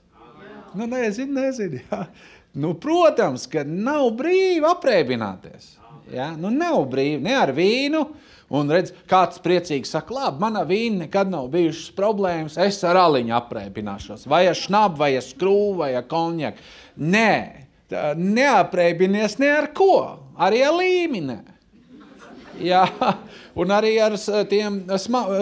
[0.77, 1.81] Nu, nezinu, nezinu.
[1.87, 2.03] Jā.
[2.57, 5.75] Nu, protams, ka nav brīvi apreibināties.
[6.13, 6.31] Ja?
[6.39, 8.05] Nu, nav brīvi ne ar vīnu.
[8.55, 12.59] Un redz, kāds priecīgs saka, labi, manā vīnā nekad nav bijušas problēmas.
[12.63, 14.29] Es ar aliņu apreibināšos.
[14.31, 16.63] Vai ar šnabu, vai ar skrūvu, vai ar konjaku.
[17.03, 17.33] Nē,
[18.15, 19.99] neapreibinies ne ar ko,
[20.39, 21.41] arī ar līmeni.
[22.63, 22.85] Jā,
[23.61, 24.15] un arī ar
[24.49, 24.85] tiem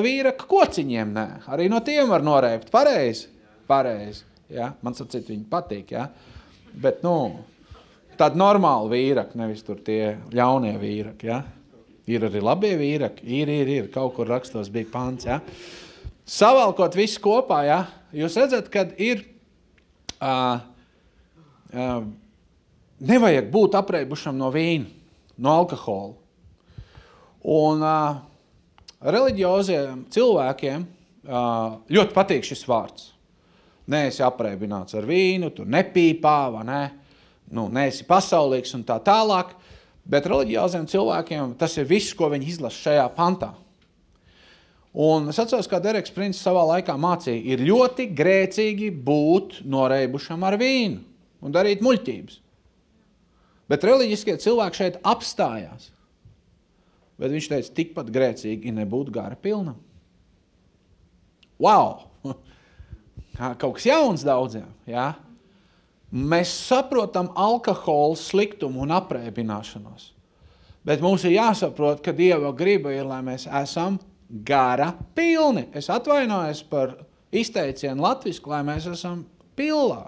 [0.03, 1.15] vīra kociņiem.
[1.15, 1.27] Nē.
[1.55, 2.73] Arī no tiem var noreipt.
[2.73, 3.29] Pareizi.
[3.71, 4.25] Pareizi.
[4.53, 4.73] Ja?
[4.83, 5.93] Man sacīt, viņi patīk.
[5.95, 6.09] Ja?
[6.75, 7.45] Bet, nu,
[8.19, 11.29] tādi normāli vīraki, nevis tur tie ļaunie vīraki.
[11.31, 11.43] Ja?
[12.11, 13.27] Ir arī labie vīraki.
[13.41, 13.89] Ir, ir, ir.
[13.95, 15.29] Kaut kur rakstos bija pants.
[15.29, 15.41] Ja?
[16.29, 17.81] Savalkot visu kopā, ja?
[18.17, 19.25] jūs redzat, kad ir.
[20.25, 20.61] Uh,
[21.75, 22.05] uh,
[23.05, 24.87] nevajag būt apreibušam no vīna,
[25.37, 26.15] no alkohola.
[27.45, 28.21] Un uh,
[29.05, 33.11] reliģioziem cilvēkiem uh, ļoti patīk šis vārds.
[33.93, 36.83] Nē, esi apreibināts ar vīnu, tu nepīpā, vai ne?
[37.53, 39.53] Nu, neesi pasaulīgs un tā tālāk.
[40.05, 43.55] Bet reliģioziem cilvēkiem tas ir viss, ko viņi izlasa šajā pantā.
[44.95, 50.55] Un es atceros, kā Dereks Princis savā laikā mācīja, ir ļoti grēcīgi būt noreibušam ar
[50.61, 51.01] vīnu
[51.45, 52.39] un darīt muļķības.
[53.73, 55.89] Bet reliģiskie cilvēki šeit apstājās.
[57.19, 59.81] Bet viņš teica, tikpat grēcīgi ir nebūt gara pilnam.
[61.59, 62.05] Wow!
[63.61, 64.69] Kaut kas jauns daudziem.
[64.87, 65.15] Ja?
[66.15, 70.13] Mēs saprotam alkohola sliktumu un apreibināšanos.
[70.87, 73.97] Bet mums ir jāsaprot, ka Dieva griba ir, lai mēs esam
[74.47, 75.67] gara pilni.
[75.75, 76.99] Es atvainojos par
[77.35, 79.25] izteicienu latviešu, lai mēs esam
[79.59, 80.05] pilnā.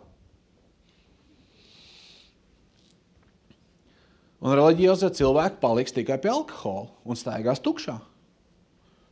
[4.47, 7.97] Un reliģiozie cilvēki paliks tikai pie alkohola un staigās tukšā.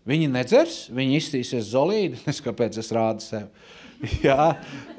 [0.05, 2.21] Viņi nedzers, viņi iztīsies zolīdi.
[2.31, 3.49] Es kāpēc es rādu sev?
[4.27, 4.55] Jā,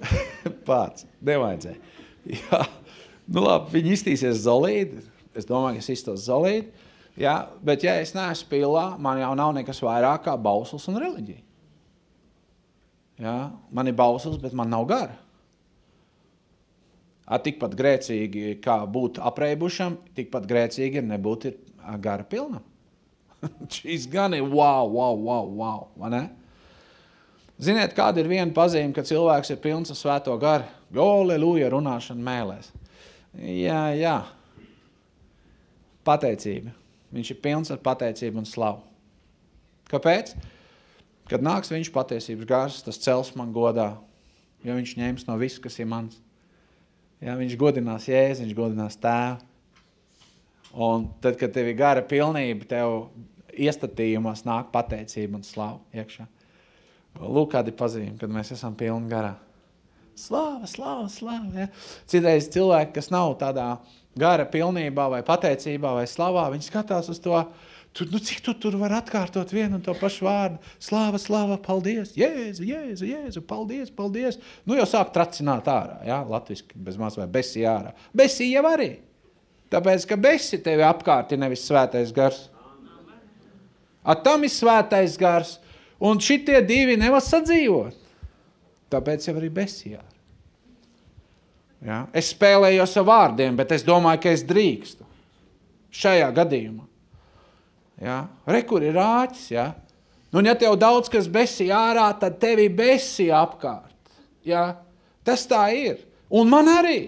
[0.67, 1.79] pats, nevajadzēja.
[2.39, 2.61] Jā,
[3.29, 5.03] nu labi, viņi iztīsies zolīdi.
[5.35, 6.71] Es domāju, ka es iztos zolīdi.
[7.19, 11.43] Jā, bet ja es neesmu pilā, man jau nav nekas vairāk kā bausls un reliģija.
[13.23, 13.35] Jā,
[13.71, 15.15] man ir bausls, bet man nav gara
[17.25, 21.57] tikpat grēcīgi kā būt apreibušam, tikpat grēcīgi ir nebūt ir
[22.01, 22.63] gara pilnam.
[23.69, 26.29] Šis gan ir wow, wow, wow, wow ne?
[27.55, 30.67] Ziniet, kāda ir viena pazīme, ka cilvēks ir pilns ar svēto garu?
[30.95, 32.67] Aleluja, runāšana mēlēs.
[33.39, 34.17] Jā, jā.
[36.07, 36.73] Pateicība.
[37.15, 38.83] Viņš ir pilns ar pateicību un slavu.
[39.87, 40.33] Kāpēc?
[41.31, 43.93] Kad nāks viņš patiesības gars, tas cels man godā,
[44.65, 46.19] jo viņš ņems no viss, kas ir mans.
[47.23, 49.39] Ja, viņš godinās jēzu, viņš godinās tēvu.
[50.75, 53.07] Un tad, kad tev ir gara pilnība, tev
[53.55, 56.27] iestatījumos nāk pateicība un slava iekšā.
[57.19, 59.35] Lūk, kādi pazīmi, kad mēs esam pilni garā.
[60.19, 61.65] Slāva, slāva, slāva.
[61.65, 61.69] Ja?
[62.07, 63.75] Citreiz cilvēki, kas nav tādā
[64.15, 67.39] gara pilnībā vai pateicībā vai slavā, viņi skatās uz to,
[67.95, 70.57] Tur, nu, cik tu tur var atkārtot vienu un to pašu vārdu?
[70.83, 74.35] Slāva, slāva, paldies, jēzu, jēzu, jēzu, paldies, paldies.
[74.67, 77.93] Nu jau sāk tracināt ārā, jā, latviski bez maz vai besi ārā.
[78.11, 78.89] Besi jau arī.
[79.71, 82.49] Tāpēc, ka besi tevi apkārt ir nevis svētais gars.
[84.03, 85.55] A tam ir svētais gars,
[86.05, 88.03] un šitie divi nevar sadzīvot.
[88.93, 90.11] Tāpēc jau arī besi ārā.
[91.85, 92.03] Ja?
[92.15, 95.05] Es spēlējos ar vārdiem, bet es domāju, ka es drīkstu.
[95.95, 96.85] Šajā gadījumā.
[98.03, 98.25] Ja?
[98.49, 99.49] Re, kur ir rāķis.
[99.55, 99.67] Ja?
[100.31, 103.93] Nu, un ja tev daudz kas besī ārā, tad tevi besī apkārt.
[104.47, 104.73] Ja?
[105.25, 106.01] Tas tā ir.
[106.29, 106.99] Un man arī.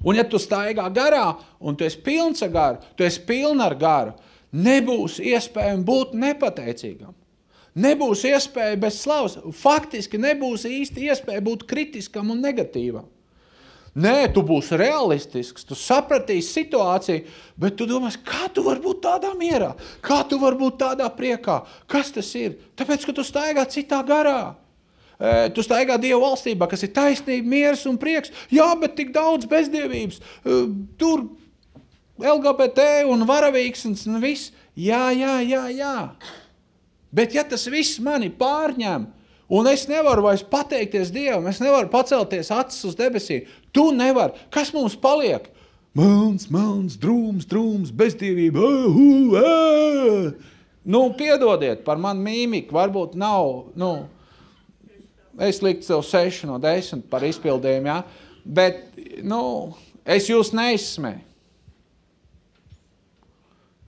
[0.00, 1.26] Un ja tu staigā garā,
[1.60, 4.14] un tu esi pilns ar garu, tu esi pilns ar garu,
[4.52, 7.14] nebūs iespējams būt nepateicīgam.
[7.80, 9.38] Nebūs iespēja bez slavas.
[9.54, 13.06] Faktiski nebūs īsti iespēja būt kritiskam un negatīvam.
[14.00, 17.24] Nē, tu būsi realistisks, tu sapratīsi situāciju,
[17.58, 21.56] bet tu domā, kā tu vari būt tādā mierā, kā tu vari būt tādā priekā.
[21.90, 22.54] Kas tas ir?
[22.78, 24.54] Tāpēc, ka tu staigā citā garā.
[25.54, 28.30] Tu staigā Dieva valstībā, kas ir taisnība, miers un prieks.
[28.54, 30.22] Jā, bet tik daudz bezdievības.
[30.96, 31.26] Tur
[32.24, 34.52] LGBT un varavīksnes un viss.
[34.78, 35.96] Jā, jā, jā, jā.
[37.10, 39.08] Bet ja tas viss mani pārņem,
[39.50, 43.48] Un es nevaru vairs pateikties Dievam, es nevaru pacelties acis uz debesīm.
[43.74, 44.38] Tu nevari.
[44.54, 45.48] Kas mums paliek?
[45.98, 48.62] Melns, melns, drūms, drūms, bezdievība.
[48.62, 50.60] Uh, uh, uh.
[50.86, 53.72] Nu, piedodiet par manu mīmiku, varbūt nav.
[53.74, 53.90] Nu,
[55.42, 58.04] es liktu sev 6 no 10 par izpildījumu, ja?
[58.46, 58.86] bet
[59.26, 59.42] nu,
[60.06, 61.26] es jūs neizsmēju.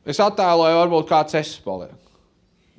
[0.02, 1.98] Es attēloju, varbūt kāds es palieku.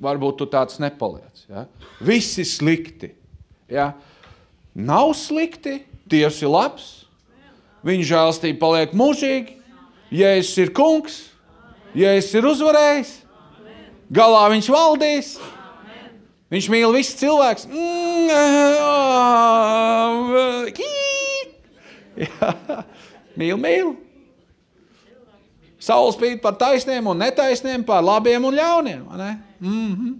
[0.04, 1.46] Varbūt tu tāds nepaliec.
[1.48, 1.64] Ja?
[2.04, 3.14] Viss ir slikti.
[3.72, 3.92] Ja?
[4.74, 6.88] Nav slikti, Dievs ir labs,
[7.86, 9.54] viņa žēlstība paliek mūžīgi,
[10.12, 11.14] Jēzus ir kungs,
[11.96, 13.12] Jēzus ir uzvarējis,
[14.12, 15.30] galā viņš valdīs,
[16.52, 17.64] viņš mīl visus cilvēkus.
[23.34, 23.94] Mīl, mīl.
[25.84, 29.02] Saules spīd par taisniem un netaisniem, par labiem un ļauniem.
[29.60, 30.14] Mm -hmm.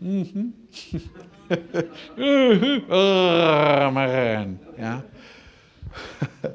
[0.00, 0.52] Mm -hmm.
[3.86, 4.58] Amen.
[4.78, 5.00] Ja?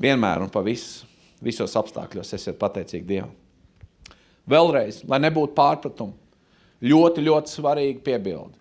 [0.00, 1.06] Vienmēr un pa visu,
[1.42, 3.30] visos apstākļos esiet pateicīgi Dievam.
[4.50, 6.12] Vēlreiz, lai nebūtu pārpratumu,
[6.82, 8.58] ļoti, ļoti svarīgi piebildi.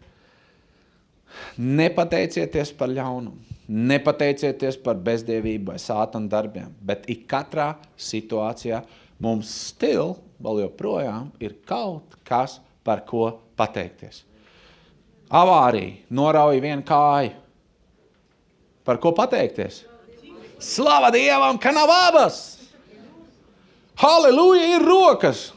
[1.58, 8.82] Nepateicieties par ļaunumu, nepateicieties par bezdievību vai sātanu darbiem, bet ik katrā situācijā
[9.24, 14.26] mums stil vēl joprojām ir kaut kas, par ko pateikties.
[15.34, 17.32] Avārija norauja vienu kāju.
[18.84, 19.86] Par ko pateikties?
[20.60, 22.42] Slava Dievam, ka nav abas!
[24.00, 25.52] Halleluja, ir rokas!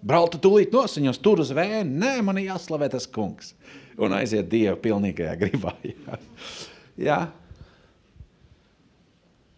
[0.00, 1.84] Brauta tūlīt nosiņos, tur uz vēju.
[1.88, 3.54] Nē, man jāslavē tas kungs.
[4.00, 5.74] Un aiziet Dieva pilnīgajā gribā.
[5.84, 6.16] Jā.
[7.00, 7.20] Jā.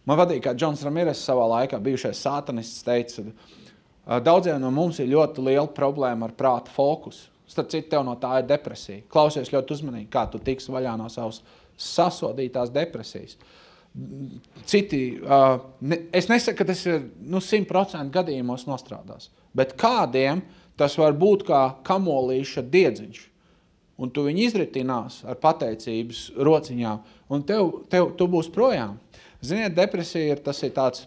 [0.07, 3.23] Man patīk, kā Džons Ramirez savā laikā, bijušais sātanists, teica,
[4.23, 7.29] daudziem no mums ir ļoti liela problēma ar prāta fokusu.
[7.47, 9.03] Starp citu, tev no tā ir depresija.
[9.11, 11.41] Klausies ļoti uzmanīgi, kā tu tiks vaļā no savas
[11.79, 13.37] sasodītās depresijas.
[14.65, 20.41] Citi, uh, ne, es nesaku, ka tas ir nu, 100% gadījumos nostrādās, bet kādiem
[20.79, 23.21] tas var būt kā kamolīša diedziņš.
[24.03, 28.97] Un tu viņu izritinās ar pateicības rociņām, un tev, tev, tu būs projām.
[29.43, 31.05] Ziniet, depresija ir tas ir tāds,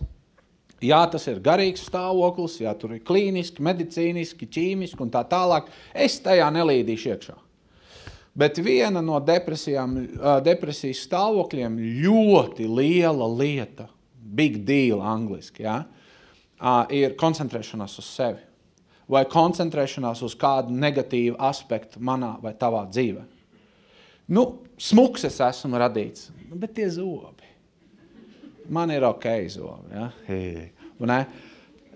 [0.81, 5.69] jā, tas ir garīgs stāvoklis, jā, tur ir klīniski, medicīniski, ķīmiski un tā tālāk.
[5.93, 7.37] Es tajā nelīdīšu iekšā.
[8.37, 15.79] Bet viena no depresijas stāvokļiem ļoti liela lieta, big deal angliski, ja,
[16.93, 18.46] ir koncentrēšanās uz sevi.
[19.11, 23.23] Vai koncentrēšanās uz kādu negatīvu aspektu manā vai tavā dzīvē.
[24.35, 24.49] Nu,
[24.83, 27.47] smuks es esmu radīts, bet tie zobi
[28.69, 29.95] man ir ok zobi.
[29.95, 30.11] Ja?
[30.99, 31.21] Ne?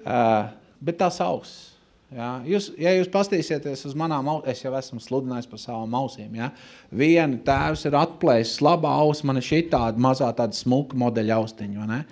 [0.05, 0.49] Uh,
[0.81, 1.71] bet tās auss.
[2.15, 2.39] Ja?
[2.47, 6.35] Jūs, ja jūs pastīsieties uz manām ausīm, es jau esmu sludinājis par savām ausīm.
[6.41, 6.51] Ja?
[6.91, 12.05] Viena tēvs ir atplēsis, labā auss, man ir šī tāda mazā tāda smuka modeļa austiņa.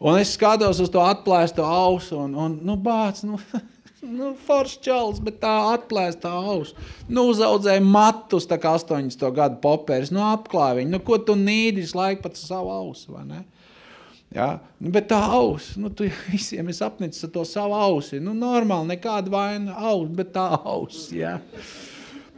[0.00, 3.40] Un es skatos uz to atplēsto ausu un, un nu, bāc, nu,
[4.06, 6.74] nu, foršs čels, bet tā atplēsta auss.
[7.08, 10.92] Nu, uzaudzēja matus, tā kā 80 gadu popērs, nu, apklāja viņu.
[10.94, 13.18] Nu, ko tu nīdis laiku pat savu ausu?
[14.34, 14.48] Ja?
[14.78, 18.22] Nu, bet tā auss, nu, tu visiem esi apnicis ar to savu ausi.
[18.22, 21.10] Nu, normāli, nekāda vaina auss, bet tā auss.
[21.14, 21.38] Ja?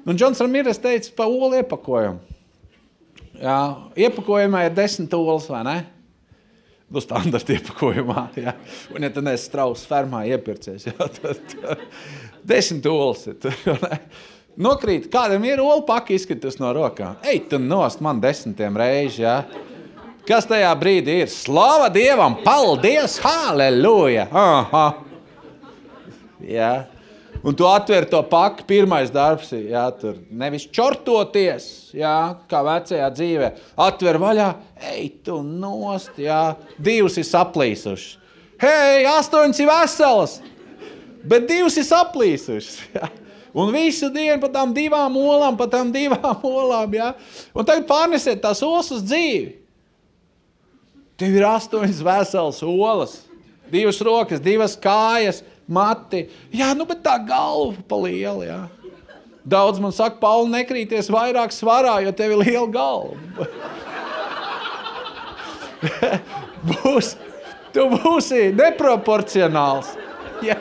[0.02, 2.32] Un Džons Ramīres teica pa olu iepakojumu.
[3.42, 3.58] Ja?
[3.98, 5.76] Iepakojumā ir desmit olas, vai ne?
[6.92, 8.26] Nu, standarta iepakojumā.
[8.36, 8.52] Ja?
[8.92, 11.08] Un, ja tu neesi strauss fermā iepircies, ja?
[11.16, 11.56] tad,
[12.44, 13.38] desmit olas ir?
[14.62, 17.16] Nokrīt, kādam ir olu paki izskatās no rokām.
[17.24, 19.38] Ej, tu nost man desmitiem reizi, ja?
[20.28, 21.30] Kas tajā brīdī ir?
[21.32, 22.36] Slava Dievam!
[22.44, 23.16] Paldies!
[23.24, 24.28] Halleluja!
[24.28, 24.84] Aha!
[26.44, 26.74] Jā.
[27.42, 31.64] Un tu atver to paku, pirmais darbs ir, jā, tur nevis čortoties,
[31.98, 32.14] jā,
[32.46, 33.48] kā vecajā dzīvē.
[33.82, 34.46] Atver vaļā,
[34.92, 38.20] ej, tu nost, jā, divas ir saplīsušas.
[38.62, 40.36] Hei, astoņas ir veselas,
[41.26, 42.78] bet divas ir saplīsušas.
[42.94, 43.10] Jā.
[43.52, 47.10] Un visu dienu pa tām divām olām, pa tām divām olām, jā.
[47.52, 49.58] Un tagad pārnesiet tās olas uz dzīvi.
[51.20, 53.18] Tev ir astoņas veselas olas,
[53.68, 56.26] divas rokas, divas kājas, mati.
[56.54, 58.46] Jā, nu, bet tā galva pa lielu.
[58.46, 58.60] Jā.
[59.42, 63.16] Daudz man saka, Pauli, nekrīties vairāk svarā, jo tev ir liela galva.
[66.68, 67.16] Būs,
[67.74, 69.96] tu būsi neproporcionāls.
[70.46, 70.60] Ja.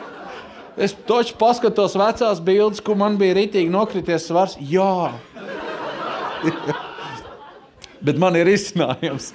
[0.74, 4.56] Es toču paskatos vecās bildes, kur man bija ritīgi nokrities svars.
[4.58, 5.12] Jā.
[8.06, 9.30] Bet man ir izcinājums.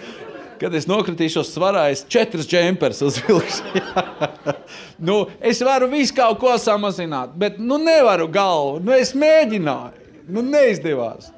[0.57, 3.81] Kad es nokritīšos svarā, es četras džempers uzvilkšu.
[5.07, 8.79] nu, es varu visu kaut ko samazināt, bet nu nevaru galvu.
[8.81, 11.31] Nu, es mēģināju, nu neizdevās.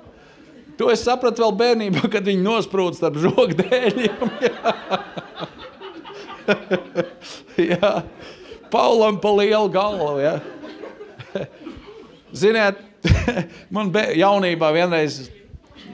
[0.80, 4.30] To es sapratu vēl bērnībā, kad viņi nosprūda starp žogdēļiem.
[7.72, 7.94] Jā.
[8.70, 10.20] Paulam pa lielu galvu.
[10.22, 10.36] Ja?
[12.36, 12.82] Ziniet,
[13.74, 15.24] man jaunībā vienreiz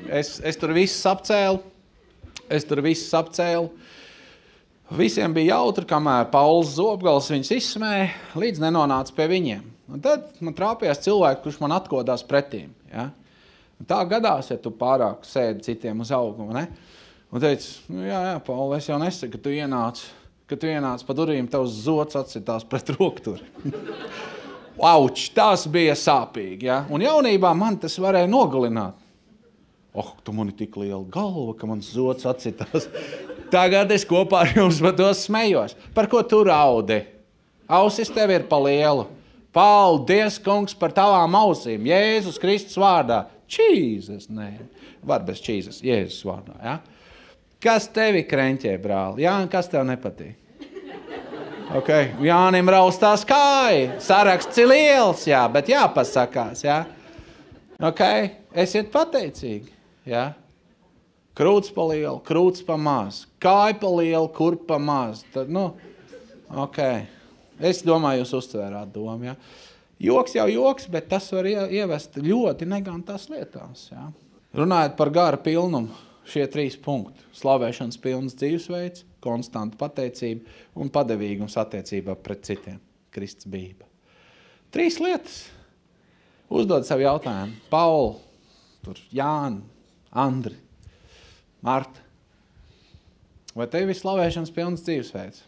[0.10, 1.62] es, es tur visu apcēlu.
[2.52, 3.70] Es tur visu apcēlu.
[4.96, 9.64] Visiem bija jautri, kamēr Pauls Zobgals viņus izsmēja, līdz nenonāca pie viņiem.
[9.90, 12.70] Un tad man trāpījās cilvēks, kurš man atkodās pretīm.
[12.92, 13.10] Ja?
[13.82, 16.62] Un tā gadās, ja tu pārāk sēdi citiem uz auguma.
[16.62, 16.94] Ne?
[17.34, 20.04] Un teica, nu, jā, jā, Pauli, es jau nesaku, ka tu ienāc,
[20.50, 23.46] ka tu ienāc pa durvīm, tavs zots atsitās pret rokturi.
[24.94, 26.70] Auč, tas bija sāpīgi.
[26.70, 26.84] Ja?
[26.94, 29.02] Un jaunībā man tas varēja nogalināt.
[29.96, 32.90] Oh, tu man ir tik liela galva, ka mans zots atsitās.
[33.54, 35.78] Tagad es kopā ar jums par to smējos.
[35.96, 37.00] Par ko tu raudi?
[37.72, 39.08] Ausis tev ir pa lielu.
[39.56, 41.88] Paldies, kungs, par tavām ausīm.
[41.88, 43.24] Jēzus Kristus vārdā.
[43.48, 44.50] Čīzes, nē,
[45.06, 46.58] var bez čīzes, Jēzus vārdā.
[46.60, 46.80] Ja?
[47.64, 49.22] Kas tevi krenķē, brāl?
[49.22, 50.42] Jā, kas tev nepatīk?
[51.76, 52.12] Okay.
[52.22, 56.66] Jānim raustās kāja, saraksts ir liels, jā, bet jāpasakās.
[56.66, 56.84] Jā.
[57.80, 58.30] Okay.
[58.56, 59.75] Esiet pateicīgi.
[60.06, 60.34] Ja?
[61.36, 65.26] Krūts pa lielu, krūts pa maz, kāja pa lielu, kur pa maz.
[65.34, 65.68] Tad, nu,
[66.64, 67.10] okay.
[67.60, 69.30] Es domāju, jūs uztvērāt domu.
[69.30, 69.36] Ja?
[70.00, 73.90] Joks jau joks, bet tas var ievest ļoti negantās lietās.
[73.92, 74.10] Ja?
[74.56, 75.92] Runājot par gara pilnumu,
[76.28, 80.46] šie trīs punkti- slavēšanas pilns dzīvesveids, konstanta pateicība
[80.76, 82.80] un padevīgums attiecībā pret citiem-
[83.16, 83.88] Kristus bība.
[84.72, 85.50] Trīs lietas.
[86.50, 88.16] Uzdod sev jautājumu, Pauli,
[89.12, 89.64] Jānis,
[90.16, 90.56] Andri,
[91.60, 92.00] Marta.
[93.56, 95.42] Vai tev ir slavēšanas pilns dzīvesveids?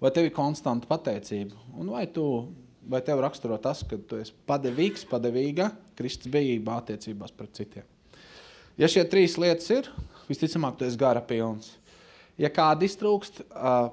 [0.00, 1.56] Vai tev ir konstanta pateicība?
[1.76, 2.24] Un vai, tu,
[2.88, 5.68] vai tev raksturo tas, ka tu esi padevīgs, padevīga
[5.98, 7.88] Kristus bijībā attiecībās pret citiem?
[8.80, 9.90] Ja šie trīs lietas ir,
[10.28, 11.74] visticamāk, tu esi gara pilns.
[12.40, 13.90] Ja kāda iztrūkst, uh,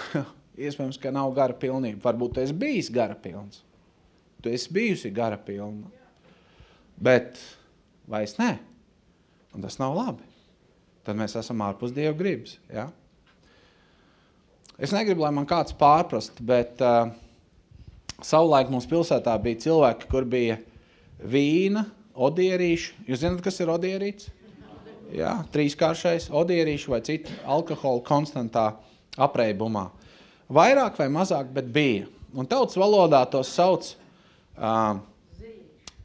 [0.64, 2.00] iespējams, ka nav gara pilnība.
[2.06, 3.60] Varbūt tu esi bijis gara pilns.
[4.40, 5.92] Tu esi bijusi gara pilna.
[6.96, 7.36] Bet
[8.10, 8.52] vairs nē.
[9.54, 10.26] Un tas nav labi.
[11.04, 12.56] Tad mēs esam ārpus Dieva gribas.
[12.72, 12.88] Ja?
[14.80, 17.12] Es negribu, lai man kāds pārprast, bet uh,
[18.24, 20.56] savulaik mums pilsētā bija cilvēki, kur bija
[21.20, 21.84] vīna,
[22.14, 23.04] odierīši.
[23.10, 24.32] Jūs zināt, kas ir odierīts?
[25.14, 28.72] Jā, trīskāršais odierīši vai citi alkohola konstantā
[29.20, 29.90] apreibumā.
[30.50, 32.08] Vairāk vai mazāk, bet bija.
[32.34, 34.96] Un tautas valodā tos sauc uh,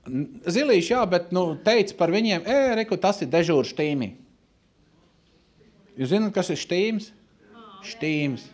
[0.08, 4.14] Zilīši, jā, bet nu, teica par viņiem, e, reku, tas ir dežūrs štīmi.
[6.00, 7.10] Jūs zināt, kas ir štīms?
[7.90, 8.46] Štīms.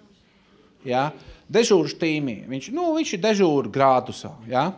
[0.85, 1.09] Jā.
[1.51, 2.39] Dežūru štīmī.
[2.49, 4.33] Viņš, nu, viņš ir dežūru grādusā.
[4.49, 4.71] Jā.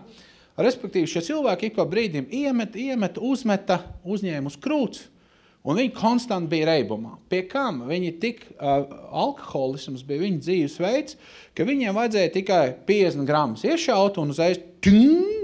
[0.58, 3.78] Respektīvi, šie cilvēki ik pa brīdim iemet, iemet, uzmeta,
[4.10, 5.04] uzņēma uz krūts,
[5.62, 7.14] un viņi konstanti bija reibumā.
[7.30, 8.88] Pie kam viņi tik, uh,
[9.22, 11.20] alkoholisms bija viņa dzīvesveids,
[11.54, 15.37] ka viņiem vajadzēja tikai 50 gramus iešaut un uzreiz ting,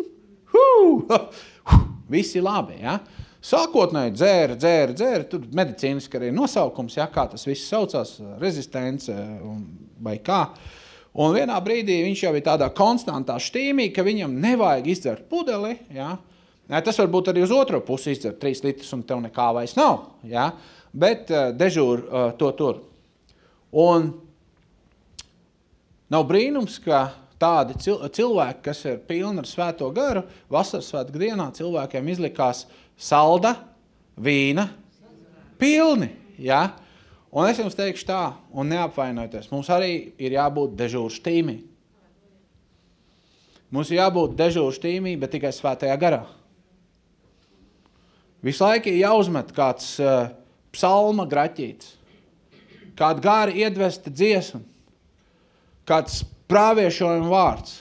[2.14, 2.80] Visi labi.
[2.84, 3.00] Ja?
[3.44, 5.26] Sākotnēji dzēra, dzēra, dzēra.
[5.28, 9.16] Tur medicīniski arī nosaukums, ja, kā tas viss saucās, rezistence
[10.04, 10.46] vai kā.
[11.14, 15.76] Un vienā brīdī viņš jau ir tādā konstantā štīmī, ka viņam nevajag izdzert pudeli.
[15.94, 16.16] Ja?
[16.82, 20.08] Tas var būt arī uz otro pusi izdzert trīs litrus, un tev nekā vairs nav.
[20.26, 20.50] Ja?
[20.94, 22.80] Bet uh, dežūr uh, to tur.
[23.74, 24.12] Un
[26.14, 27.10] nav brīnums, ka
[27.44, 32.64] tādi cilvēki, kas ir pilni ar svēto garu, vasaras svētku dienā cilvēkiem izlikās
[32.96, 33.58] salda,
[34.16, 34.70] vīna,
[35.60, 36.14] pilni.
[36.40, 36.70] Ja?
[37.34, 38.22] Un es jums teikšu tā,
[38.54, 41.58] un neapvainojieties, mums arī ir jābūt dežūru štīmī.
[43.74, 46.22] Mums ir jābūt dežūru štīmī, bet tikai svētajā garā.
[48.44, 50.28] Visu laiku ir jāuzmet kāds uh,
[50.76, 51.96] psalma graķīts,
[53.00, 54.62] kāda gāra iedvesta dziesma,
[55.90, 56.22] kāds
[56.54, 57.80] prāviešojuma vārds,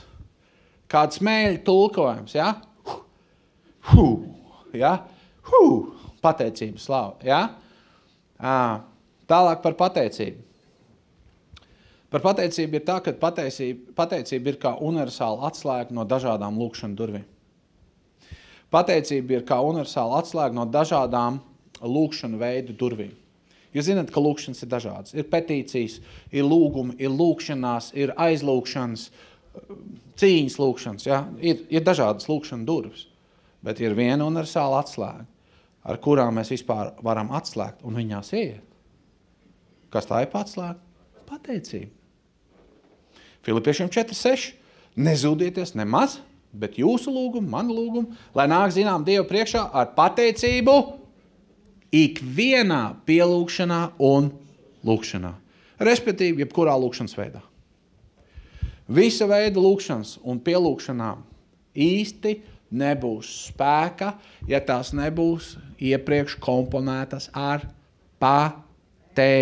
[0.90, 2.54] kāds mēļu tulkojums, ja?
[3.92, 4.06] Hu,
[4.76, 4.96] ja?
[5.50, 5.66] Hu,
[6.24, 7.42] pateicības slava, ja?
[8.40, 8.56] À,
[9.32, 10.42] Tālāk par pateicību.
[12.12, 17.24] Par pateicību ir tā, ka pateicība, pateicība ir kā universāla atslēga no dažādām lūkšanas durvīm.
[18.72, 21.40] Pateicība ir kā universāla atslēga no dažādām
[21.80, 23.14] lūkšanu veidu durvīm.
[23.72, 25.14] Jūs zināt, ka lūkšanas ir dažādas.
[25.16, 25.98] Ir petīcijas,
[26.34, 29.06] ir lūgumi, ir lūkšanās, ir aizlūkšanas,
[30.20, 31.06] cīņas lūkšanas.
[31.08, 31.22] Ja?
[31.40, 33.06] Ir, ir dažādas lūkšana durvis,
[33.64, 35.24] bet ir viena universāla atslēga,
[35.88, 38.62] ar kurām mēs vispār varam atslēgt un viņās iet.
[39.92, 40.78] Kas tā ir atslēga?
[41.28, 41.92] Pateicība.
[43.42, 44.52] Filipiešiem 4.6.
[44.92, 46.18] Nezudieties nemaz,
[46.52, 50.74] bet jūsu lūgumu, manu lūgumu, lai nāk zinām Dievu priekšā ar pateicību
[51.93, 54.30] ikvienā pielūgšanā un
[54.86, 55.32] lūkšanā.
[55.82, 57.43] Respektīvi, jebkurā lūkšanas veidā.
[58.93, 61.22] Visa veida lūkšanas un pielūgšanām
[61.72, 62.32] īsti
[62.72, 64.14] nebūs spēka,
[64.49, 67.61] ja tās nebūs iepriekš komponētas ar
[68.22, 69.32] pateicību.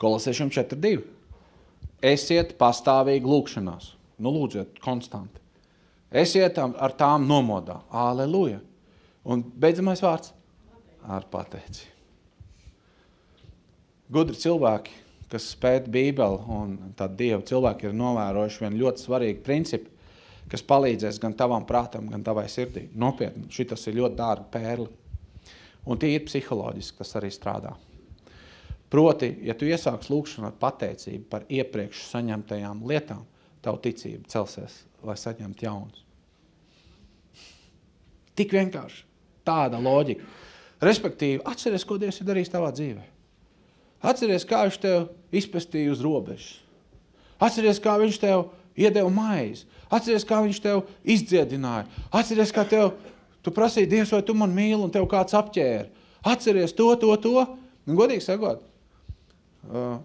[0.00, 1.00] Kolosiešiem 4.2.
[2.00, 3.94] Esiet pastāvīgi lūkšanās.
[4.20, 5.39] Nu, lūdziet, konstanti.
[6.10, 7.80] Esiet ar tām nomodā.
[7.90, 8.58] Aleluja.
[9.24, 10.32] Un beidzamais vārds-
[11.16, 11.86] ar pateici.
[14.10, 14.90] Gudri cilvēki,
[15.30, 19.88] kas spēt Bībeli un tad Dievu cilvēki ir novērojuši vienu ļoti svarīgu principu,
[20.48, 22.88] kas palīdzēs gan tavam prātam, gan tavai sirdī.
[22.94, 24.88] Nopietni, šitas ir ļoti dārga pērli.
[25.86, 27.76] Un tie ir psiholoģiski, tas arī strādā.
[28.90, 33.22] Proti, ja tu iesāks lūkšanu ar pateicību par iepriekš saņemtajām lietām,
[33.64, 36.04] tavu ticību celsies, lai saņemtu jaunus.
[38.38, 39.04] Tik vienkārši.
[39.44, 40.24] Tāda loģika.
[40.84, 43.02] Respektīvi, atceries, ko Dievs ir darījis tavā dzīvē.
[44.10, 46.54] Atceries, kā viņš tev izpestīja uz robežas.
[47.40, 48.46] Atceries, kā viņš tev
[48.78, 49.66] iedeva maizi.
[49.92, 51.84] Atceries, kā viņš tev izdziedināja.
[52.08, 52.94] Atceries, kā tev,
[53.44, 55.88] tu prasīji, Dievs, vai tu man mīli, un tev kāds apķēra.
[56.32, 57.44] Atceries to, to, to.
[57.88, 58.64] Un, godīgi sakot,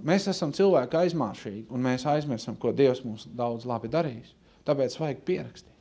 [0.06, 4.34] mēs esam cilvēki aizmāršīgi, un mēs aizmirstam, ko Dievs mums daudz labi darījis.
[4.66, 5.72] Tāpēc vajag pierakstīt.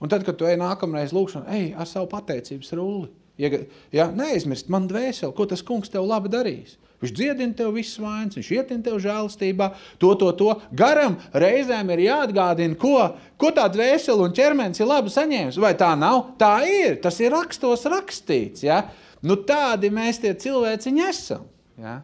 [0.00, 3.10] Un tad, kad tu ej nākamreiz lūkšanu, ej ar savu pateicības rulli.
[3.40, 3.48] Ja,
[3.92, 6.76] ja, neaizmirst man dvēseli, ko tas kungs tev labi darīs.
[7.00, 10.50] Viņš dziedina tev visas vainas, viņš ietin tev žēlastībā, to, to, to.
[10.76, 12.96] Garam reizēm ir jāatgādina, ko,
[13.40, 15.60] ko tā dvēseli un ķermenis ir labi saņēmis.
[15.64, 16.34] Vai tā nav?
[16.40, 18.66] Tā ir, tas ir rakstos rakstīts.
[18.68, 18.82] Ja?
[19.24, 21.48] Nu tādi mēs tie cilvēciņi esam.
[21.80, 22.02] Ja?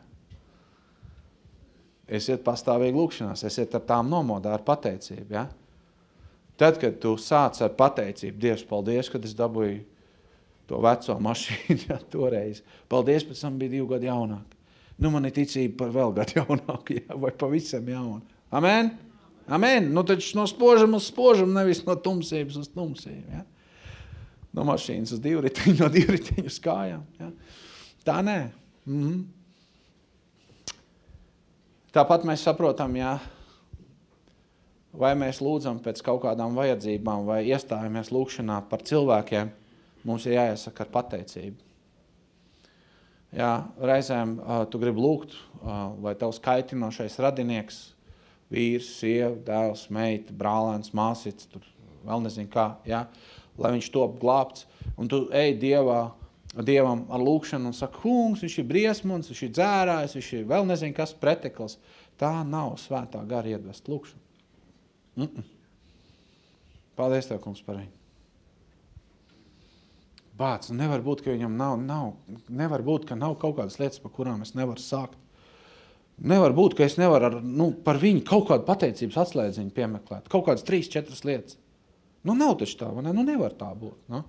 [2.06, 5.26] Esiet pastāvīgi lūkšanās, esiet ar tām nomodā, ar pateicību.
[5.34, 5.48] Ja?
[6.56, 9.80] Tad, kad tu sāc ar pateicību, Dievs, paldies, kad es dabūju
[10.70, 12.62] to veco mašīnu, ja, toreiz.
[12.90, 14.54] Paldies, pēc tam bija divi gadi jaunāk.
[14.96, 18.22] Nu, man ir ticība par vēl gadu jaunāku, ja, vai pavisam jaunu.
[18.54, 18.94] Amen?
[19.50, 19.90] Amen.
[19.94, 23.34] Nu, taču no spožam uz spožam, nevis no tumsības uz tumsību.
[23.34, 23.44] Ja?
[24.56, 27.02] No mašīnas uz divriteņu, no divriteņu uz kājām.
[27.20, 27.30] Ja?
[28.06, 28.38] Tā nē.
[28.86, 29.24] Mm -hmm.
[31.96, 33.14] Tāpat mēs saprotam, ja
[34.92, 39.48] vai mēs lūdzam pēc kaut kādām vajadzībām, vai iestājamies lūkšanā par cilvēkiem,
[40.04, 41.62] mums ir jāiesaka ar pateicību.
[43.36, 47.80] Jā, reizēm uh, tu gribi lūgt, uh, lai tavs kaitinošais radinieks,
[48.52, 51.64] vīrs, sieva, dēls, meita, brālēns, māsits, tur
[52.04, 53.06] vēl nezinu kā, jā,
[53.56, 54.68] lai viņš top glābts,
[55.00, 56.10] un tu ej Dievā,
[56.64, 60.64] Dievam ar lūkšanu un saka, kungs, viņš ir briesmuns, viņš ir dzērājs, viņš ir vēl
[60.70, 61.76] nezinu kas pretekls.
[62.16, 64.22] Tā nav svētā gara iedvest lūkšanu.
[65.16, 65.52] Mm -mm.
[66.96, 67.92] Paldies, Tev, kungs, par viņu.
[70.36, 72.12] Bāc, nevar būt, ka viņam nav, nav,
[72.48, 75.16] nevar būt, ka nav kaut kādas lietas, par kurām es nevaru sākt.
[76.16, 80.28] Nevar būt, ka es nevaru ar, nu, par viņu kaut kādu pateicības atslēdziņu piemeklēt.
[80.32, 81.58] Kaut kādas trīs, četras lietas.
[82.24, 83.12] Nu, nav taču tā, ne?
[83.12, 83.98] nu nevar tā būt.
[84.08, 84.22] Nu?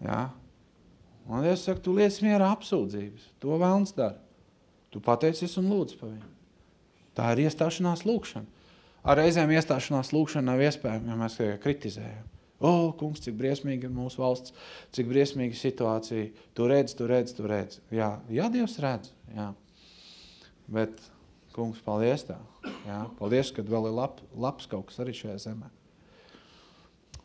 [0.00, 0.30] Jā.
[1.30, 3.28] Un es saku, tu liec mierā apsūdzības.
[3.42, 4.18] To vēlns dara.
[4.92, 6.28] Tu pateicies un lūdz par viņu.
[7.16, 8.60] Tā ir iestāšanās lūkšana.
[9.02, 12.28] Ar reizēm iestāšanās lūkšana nav iespējama, ja mēs kritizējam.
[12.62, 14.54] O, kungs, cik briesmīgi ir mūsu valsts,
[14.94, 16.28] cik briesmīga situācija.
[16.54, 17.80] Tu redz, tu redz, tu redz.
[17.90, 19.10] Jā, jā Dievs redz.
[19.34, 19.48] Jā.
[20.70, 21.02] Bet,
[21.56, 22.38] kungs, paldies tā.
[22.86, 25.72] Jā, paldies, ka vēl ir lab, labs kaut kas arī šajā zemē.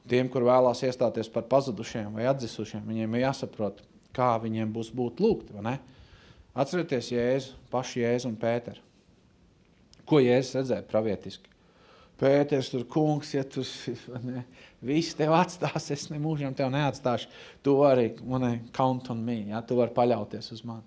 [0.07, 3.83] Tiem, kur vēlās iestāties par pazudušiem vai atdzisušiem, viņiem ir jāsaprot,
[4.17, 5.75] kā viņiem būs būt lūgt, vai ne?
[6.57, 8.81] Atcerieties Jēzu, paši Jēzu un Pēteru.
[10.09, 11.53] Ko Jēzus redzēja pravietiski?
[12.17, 13.61] Pēters, tur kungs, ja tu
[14.25, 14.41] ne,
[14.81, 17.29] viss tev atstās, es nemūžam tev neatstāšu.
[17.65, 20.85] Tu arī mani count on me, ja, tu vari paļauties uz mani.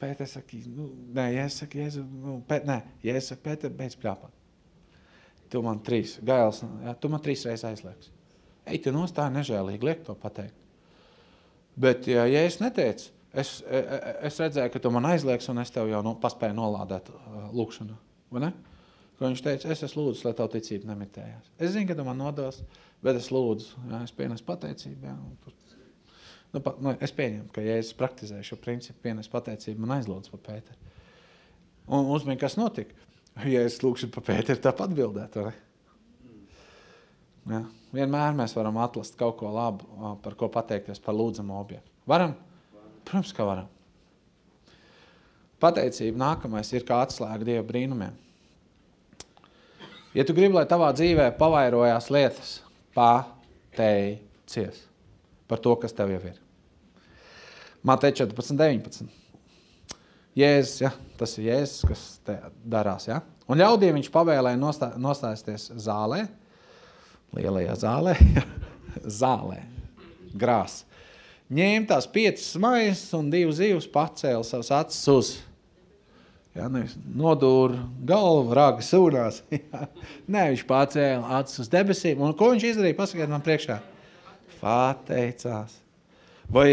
[0.00, 3.72] Pēters saka, nu, nē, ja es saku, Jēzu, nu, pēt, nē, ja es saku, Pēter,
[3.78, 4.36] beidz pļāpāt.
[5.52, 8.12] Tu man trīs, gails, ja, tu man trīs reizes aizlieks.
[8.64, 10.63] Ej, tu nostāji nežēlīgi, liek to pateikt.
[11.80, 15.58] Bet, ja, ja es neteicu, es, e, e, es redzēju, ka tu man aizliegs, un
[15.62, 17.96] es tev jau no, paspēju nolādēt uh, lūkšanu.
[19.14, 21.50] Ko viņš teica, es esmu lūdzu, lai tavu ticību nemitējās.
[21.62, 22.60] Es zinu, ka tu man nodos,
[23.02, 25.06] bet es lūdzu, jā, es pienesu pateicību.
[25.06, 25.14] Jā,
[25.44, 25.54] tur.
[26.54, 30.30] Nu, pa, nu, es pieņemu, ka, ja es praktizēju šo principu, pienesu pateicību, man aizlūdz
[30.30, 30.92] pa Pēteru.
[31.94, 32.94] Un uzmini, kas notika.
[33.50, 35.54] Ja es lūkšu pa Pēteru, tāpat atbildēt, vai
[37.50, 37.58] ne?
[37.58, 37.64] Ja?
[37.94, 39.86] Vienmēr mēs varam atrast kaut ko labu,
[40.24, 41.90] par ko pateikties par lūdzamu objektu.
[42.10, 42.34] Varam?
[43.04, 43.70] Protams, ka varam.
[45.62, 48.14] Pateicība nākamais ir kā atslēga Dieva brīnumiem.
[50.14, 52.50] Ja tu gribi, lai tavā dzīvē pavairojās lietas,
[52.94, 54.84] pateicies
[55.50, 56.36] par to, kas tev jau ir.
[57.84, 59.10] Mateja 14, 19.
[60.38, 63.08] Jēzus, ja, tas ir Jēzus, kas te darās.
[63.10, 63.20] Ja?
[63.50, 66.24] Un ļaudīm viņš pavēlēja nostā, nostāsties zālē,
[67.36, 68.14] lielajā zālē,
[69.20, 69.60] zālē,
[70.34, 70.82] grās.
[71.54, 75.32] Ņēma tās piecas maizes un divas zivs, pacēla savas acis uz.
[76.54, 79.40] Ja, nodūra galvu, rāga sūnās.
[80.32, 82.22] Nē, viņš pacēla acis uz debesīm.
[82.22, 82.98] Un ko viņš izdarīja?
[82.98, 83.80] Pasakiet man priekšā.
[84.60, 85.80] Pateicās.
[86.54, 86.68] Vai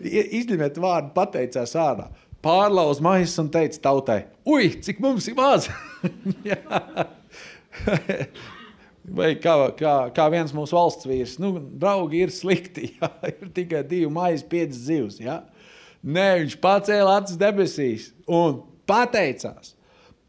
[0.00, 2.08] izņemiet vārdu pateicās ārā.
[2.44, 5.66] Pārlauz maizes un teica tautai, ui, cik mums ir maz.
[9.06, 13.84] Vai kā, kā, kā viens mūsu valsts vīrs, nu, draugi ir slikti, jā, ir tikai
[13.86, 15.20] divi maizes, piecas zivs.
[15.22, 15.40] Jā.
[16.06, 19.74] Nē, viņš pacēla acis debesīs un pateicās,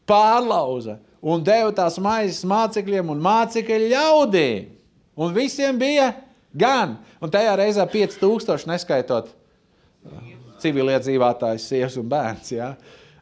[0.10, 4.70] pārlauza un deva tās maizes mācekļiem un mācekļu ļaudīm.
[5.18, 6.12] Un visiem bija
[6.54, 7.00] gan.
[7.22, 10.30] Un tajā reizē 5000 neskaitot uh,
[10.62, 12.54] civiliedzīvotājs, sievas un bērns.
[12.54, 12.76] Ja?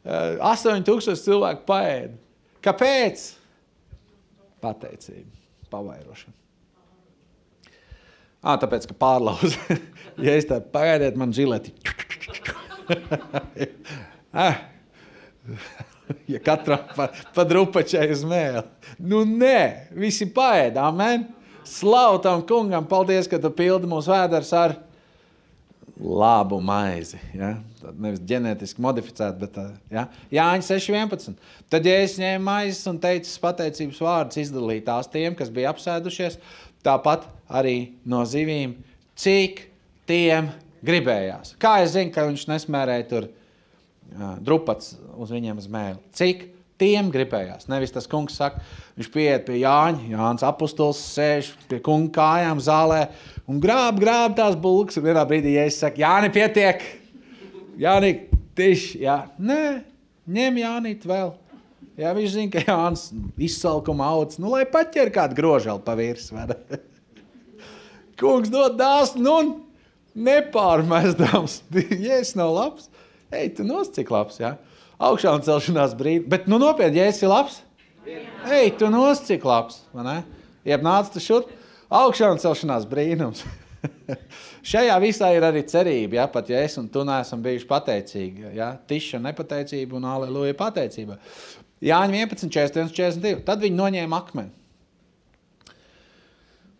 [0.03, 2.19] 8000 cilvēku paēda.
[2.65, 3.25] Kāpēc?
[4.61, 6.35] Pateicība pavairošana.
[8.45, 9.57] À, tāpēc, ka pārlauza.
[10.25, 11.73] ja es tādu pagaidiet, man žileti.
[16.33, 18.63] ja katram pa, pa drupačai uz mēli.
[19.01, 21.27] Nu nē, visi paēd, amen.
[21.65, 24.75] Slavu tam kungam, paldies, ka tu pildi mūsu vēders ar
[25.99, 27.19] labu maizi.
[27.35, 27.53] Ja?
[27.79, 29.59] Tad nevis ģenētiski modificētu, bet
[29.93, 30.07] ja?
[30.33, 31.37] Jāņa 6,11.
[31.71, 36.37] Tad, ja es ņēmu maizes un teicu pateicības vārdus, izdalīju tās tiem, kas bija apsēdušies,
[36.85, 38.75] tāpat arī no zivīm,
[39.19, 39.63] cik
[40.09, 40.51] tiem
[40.85, 41.55] gribējās.
[41.61, 46.01] Kā es zinu, ka viņš nesmērēja tur uh, drupats uz viņiem uz mēli?
[46.17, 46.49] Cik
[46.81, 47.69] tiem gribējās?
[47.71, 48.61] Nevis tas kungs saka,
[48.99, 53.05] viņš pieiet pie Jāņa, Jānis apustuls sēž pie kunga kājām zālē,
[53.49, 54.99] un grāb, grāb tās bulkas.
[54.99, 56.83] Un vienā brīdī, ja es saku, Jāni, pietiek,
[57.81, 58.13] Jāni,
[58.57, 59.63] tiši, jā, nē,
[60.37, 61.33] ņem Jānīt vēl.
[61.95, 63.05] Jā, viņš zina, ka Jānis
[63.47, 66.43] izsalkuma augs, nu, lai paķer kādu groželu pa virsmu.
[68.19, 69.37] Kungs dod dāsnu, nu,
[70.27, 71.61] nepārmestams.
[71.71, 72.89] es nav labs,
[73.31, 74.55] ej, tu nos cik labs, jā.
[74.95, 76.27] Augšā un celšanās brīdi.
[76.31, 77.61] Bet, nu, nopietni, ja esi labs,
[78.07, 80.17] ej, tu nos cik labs, vai ne?
[80.67, 81.51] Jeb nāc tu šurp
[81.89, 83.45] augšā un celšanās brīnums.
[84.71, 88.51] Šajā visā ir arī cerība, ja, pat ja es un tu neesam bijuši pateicīgi.
[88.57, 91.19] Ja, tiša nepateicība un aleluja pateicība.
[91.85, 93.43] Jāņem 11, 41, 42.
[93.45, 94.53] Tad viņi noņēma akmeni.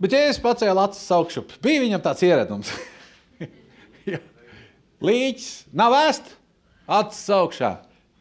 [0.02, 2.72] Bet, ja es pacēlu acis augšu, bija viņam tāds ieradums.
[5.06, 6.34] Līķis nav ēst,
[6.98, 7.72] acis augšā.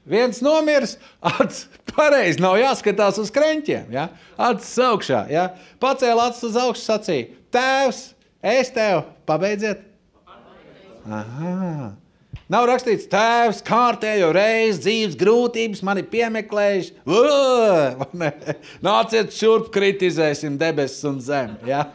[0.05, 3.88] Viens nomirs, acis pareizi nav jāskatās uz krēķiem.
[3.94, 4.11] Ja?
[4.50, 5.24] Acis augšā.
[5.32, 5.48] Ja?
[5.80, 8.00] Pacēla acis uz augšu, sacīja: Tēvs,
[8.44, 9.86] es tev pabeidziet.
[11.09, 11.94] Aha.
[12.52, 16.92] Nav rakstīts, tēvs, kārtējo reizi dzīves grūtības mani piemeklējuši.
[18.84, 21.57] Nāciet šurp, kritizēsim debesis un zemi.
[21.72, 21.86] Ja?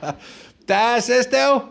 [0.69, 1.61] Tēvs, es tev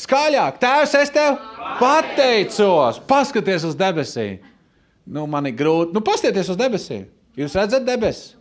[0.00, 1.36] skaļāk, tēvs, es tev
[1.76, 3.04] pateicos.
[3.04, 4.40] Paskaties uz debesīm
[5.06, 5.94] nu, man ir grūti.
[5.94, 7.06] Nu, pastieties uz debesīm.
[7.36, 8.34] Jūs redzat debesis?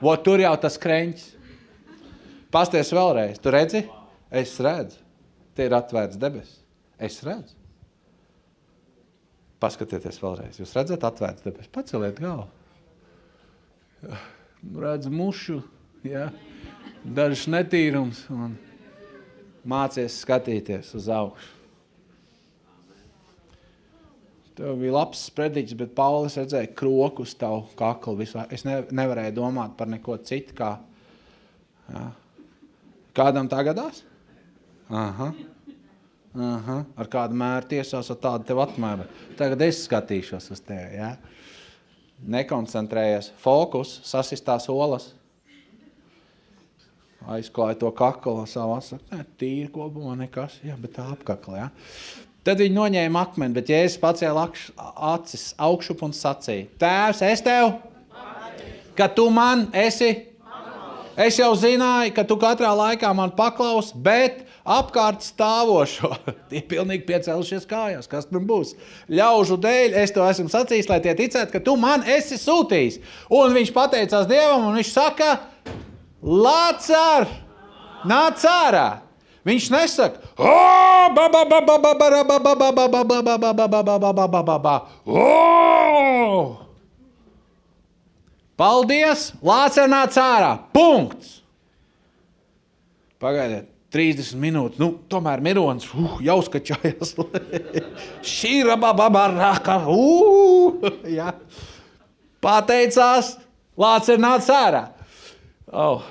[0.00, 1.26] O, tur jau tas krēķis.
[2.50, 3.38] Pasties vēlreiz.
[3.42, 3.84] Tu redzi?
[4.30, 4.98] Es redzu.
[5.54, 6.62] Tie ir atvērts debesis.
[6.98, 7.54] Es redzu.
[9.60, 10.58] Paskatieties vēlreiz.
[10.62, 11.72] Jūs redzat atvērts debesis.
[11.74, 12.48] Paceliet galvu.
[14.80, 15.60] Redzu mušu,
[16.08, 16.30] ja?
[17.04, 18.56] dažs netīrums un
[19.68, 21.59] mācies skatīties uz augšu.
[24.60, 28.18] Tev bija labs sprediķis, bet Paulis redzēja kroku uz tavu kaklu.
[28.18, 28.44] Visā.
[28.52, 30.52] Es ne, nevarēju domāt par neko citu.
[30.58, 30.74] Kā,
[31.88, 32.02] jā.
[33.16, 34.02] Kādam tā gadās?
[34.92, 35.30] Aha.
[36.36, 36.76] Aha.
[37.00, 39.08] Ar kādu mēru tiesās, ar tādu tev atmēru.
[39.40, 41.00] Tagad es skatīšos uz tevi.
[41.00, 41.14] Ja?
[42.36, 43.32] Nekoncentrējies.
[43.40, 45.14] Fokus, sasistās olas.
[47.30, 49.24] aizklāja to kaklu savā sakā.
[49.40, 51.64] Tīri kopumā nekas, jā, bet tā apkakla.
[51.64, 51.70] Jā.
[52.46, 54.46] Tad viņi noņēma akmeni, bet Jēzus pacēla
[55.12, 57.74] acis augšup un sacīja: Tēvs, es tev,
[58.96, 60.26] ka tu man esi.
[61.20, 66.14] Es jau zināju, ka tu katrā laikā man paklausi, bet apkārt stāvošo.
[66.52, 68.08] tie pilnīgi piecēlušies kājās.
[68.08, 68.72] Kas tur būs?
[69.12, 73.00] Ļaužu dēļ es to esmu sacījis, lai tie ticētu, ka tu man esi sūtījis.
[73.36, 75.34] Un viņš pateicās Dievam, un viņš saka,
[76.20, 77.28] Lācar,
[78.08, 78.88] nāc ārā!
[79.46, 80.20] Viņš nesaka,
[88.60, 89.30] Paldies!
[89.40, 90.52] Lācis nāc ārā!
[90.76, 91.38] Punkts!
[93.20, 94.80] Pagaidiet, 30 minūtes.
[94.80, 97.16] Nu, tomēr Mirons uh, jau skačājās.
[98.36, 99.80] Šī ir babaraka.
[99.88, 101.32] Uh, ja.
[102.44, 103.34] Pateicās,
[103.80, 104.90] Lācis nāc ārā.
[105.72, 106.04] Oh.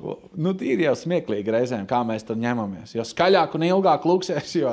[0.00, 2.94] Nu, ir jau smieklīgi reizēm, kā mēs tam ņemamies.
[2.96, 4.72] Jo skaļāk un ilgāk lūksies, jo,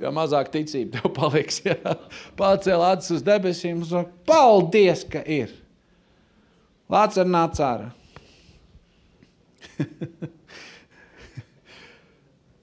[0.00, 1.62] jo mazāk ticība tev paliks.
[1.66, 1.96] Ja?
[2.38, 5.52] Pacēl acis uz debesīm un saka, paldies, ka ir.
[6.92, 7.88] Lācis ar nāc ārā.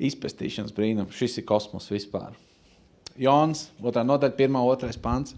[0.10, 1.18] Izpētīšanas brīnums.
[1.18, 2.38] Šis ir kosmos vispār.
[3.20, 5.36] Jons, otrā nodaļa, pirmā, otrais pants.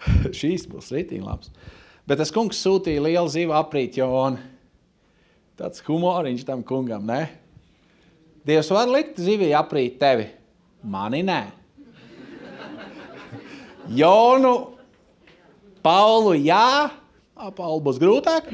[0.40, 1.52] Šīs būs rītīgi labs.
[2.08, 4.40] Bet tas kungs sūtīja lielu zīvu aprīt Jonu.
[5.60, 7.26] Tāds humoriņš tam kungam, ne?
[8.48, 10.30] Dievs var likt zivī aprīt tevi.
[10.80, 11.40] Mani nē.
[13.92, 14.54] Jonu,
[15.84, 16.88] Paulu, jā,
[17.56, 18.48] Pauli būs grūtāk,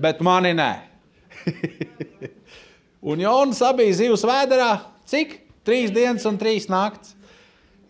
[0.00, 0.70] bet mani nē.
[3.12, 4.70] un Jonas abija zivs vēderā,
[5.08, 5.42] cik?
[5.66, 7.12] Trīs dienas un trīs naktis.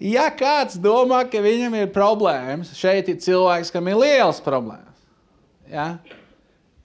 [0.03, 5.05] Ja kāds domā, ka viņam ir problēmas, šeit ir cilvēks, kam ir liels problēmas.
[5.71, 5.93] Ja?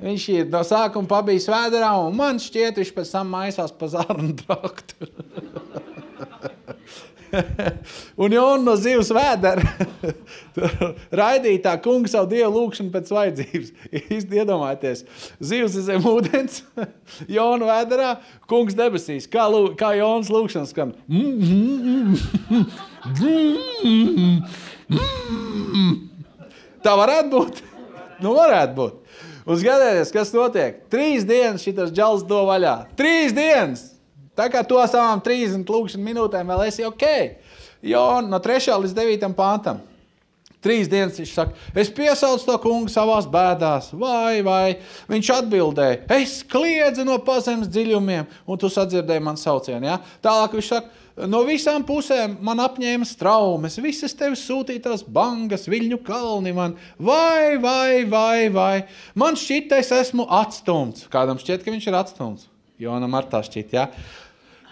[0.01, 4.33] Viņš ir no sākuma pabijis vēderā, un man šķiet, viņš pēc tam maisās pa zarnu
[4.39, 5.09] traktu.
[8.21, 9.63] un jau no zivs vēdera
[11.21, 13.71] raidītā kungs savu dievu lūgšanu pēc vajadzības.
[14.41, 15.05] Iedomājieties,
[15.51, 16.61] zivs ir zem ūdens,
[17.35, 18.11] Jona vēderā,
[18.51, 19.29] kungs debesīs.
[19.31, 20.95] Kā, lū, kā Jonas lūgšanas skan?
[26.81, 27.63] Tā varētu būt.
[28.21, 29.00] Nu, varētu būt.
[29.45, 30.83] Un skatieties, kas notiek.
[30.91, 32.75] Trīs dienas šis džels do vaļā.
[32.97, 33.87] Trīs dienas!
[34.37, 37.07] Tā kā to savām 30 lūkšanas minūtēm vēl esi ok.
[37.83, 38.77] Jo no 3.
[38.85, 39.33] līdz 9.
[39.37, 39.81] pantam.
[40.61, 44.75] Trīs dienas viņš saka, es piesaucu to kungu savā bēdās, vai, vai.
[45.09, 49.89] Viņš atbildēja, es kliedzu no pazemes dziļumiem, un tu sadzirdēji man saucienu.
[49.89, 49.97] Ja?
[50.21, 51.00] Tālāk viņš saka,
[51.31, 58.03] no visām pusēm man apņēma straumes, visas tevis sūtītās bangas, viļņu kalni man, vai, vai,
[58.09, 58.73] vai, vai.
[59.15, 61.07] Man šķiet, es esmu atstumts.
[61.11, 62.49] Kādam šķiet, ka viņš ir atstumts?
[62.81, 63.89] Jonam ar tā šķiet, ja?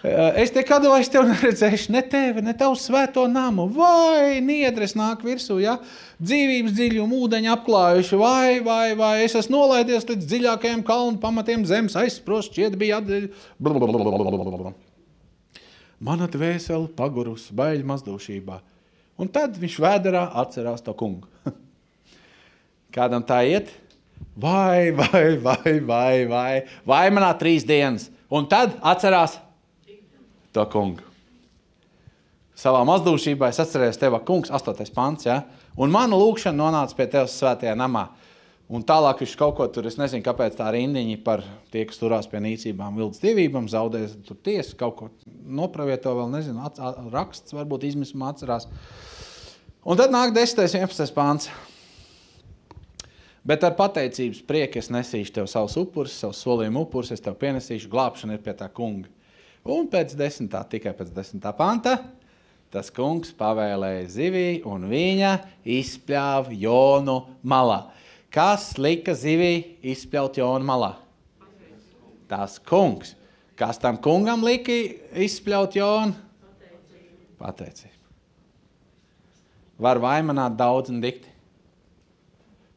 [0.00, 3.66] Es nekad vairs tevi neredzēšu, ne tevi, ne tavu svēto namu.
[3.74, 5.76] Vai niedres nāk virsū, ja?
[6.24, 11.96] dzīvības dziļumu, ūdeņi apklājuši, vai, vai, vai es esmu nolaidies līdz dziļākajiem kalnu pamatiem zemes
[12.00, 13.28] aizsprost, šķiet bija atdeļ.
[16.00, 18.56] Mana dvēsele pagurus, baļ mazdūšībā.
[19.20, 21.28] Un tad viņš vēderā atcerās to kungu.
[22.96, 23.68] Kādam tā iet?
[24.40, 26.54] Vai, vai, vai, vai, vai,
[26.88, 28.08] vai manā trīs dienas.
[28.32, 29.36] Un tad atcerās
[30.56, 31.04] to kungu.
[32.60, 34.88] Savā mazdūšībā es atceros tevi, kungs, 8.
[34.92, 35.28] pants.
[35.28, 35.42] Ja?
[35.80, 38.10] Un mana lūkšana nonāca pie tevis svētajā namā.
[38.70, 41.40] Un tālāk viņš kaut ko tur, es nezinu, kāpēc tā rindiņa par
[41.74, 46.62] tie, kas turās pie nīcībām, vilnas dievībām, zaudēs tur tiesu, kaut ko nopravieto vēl, nezinu,
[46.68, 48.68] at, at, raksts varbūt izmismā atcerās.
[49.82, 50.62] Un tad nāk 10.
[50.62, 51.10] un 11.
[51.16, 51.50] pāns.
[53.42, 57.90] Bet ar pateicības prieku es nesīšu tev savus upurus, savus solījumu upurus, es tev pienesīšu,
[57.90, 59.10] glābšana ir pie tā kunga.
[59.66, 61.96] Un pēc desmitā, tikai pēc desmitā panta,
[62.70, 65.32] tas kungs pavēlēja zivī, un viņa
[65.80, 67.88] izpļāva Jonu malā.
[68.30, 70.92] Kas lika zivī izpļaut Jonu malā?
[72.30, 73.16] Tas kungs.
[73.58, 74.74] Kas tam kungam lika
[75.18, 76.14] izspļaut Jonu?
[77.40, 77.96] Pateicība.
[79.80, 81.28] Var vaimanāt daudz un dikti.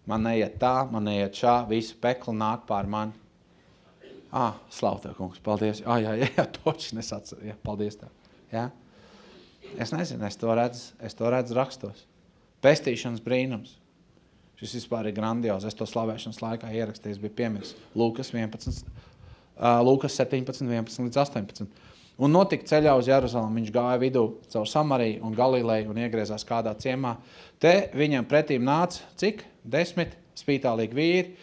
[0.10, 3.14] Man neiet tā, man neiet šā, visu peklu nāk pār mani.
[4.34, 5.84] Ah, slavu tev, kungs, paldies.
[5.86, 7.46] Ah, jā, jā, jā toči nesatceru.
[7.46, 8.10] Jā, paldies tev.
[8.52, 8.66] Jā.
[9.78, 12.04] Es nezinu, es to redzu, es to redzu rakstos.
[12.66, 13.78] Pestīšanas brīnums.
[14.64, 15.66] Šis vispār ir grandios.
[15.68, 17.74] Es to slavēšanas laikā ierakstīju, bija piemirs.
[18.00, 21.68] Lūkas 11, uh, Lūkas 17, 11 līdz 18.
[22.24, 23.58] Un notika ceļā uz Jeruzalem.
[23.60, 27.18] Viņš gāja vidū caur Samariju un Galileju un iegriezās kādā ciemā.
[27.60, 29.44] Te viņam pretīm nāca cik?
[29.68, 31.36] Desmit spītālīgi vīri.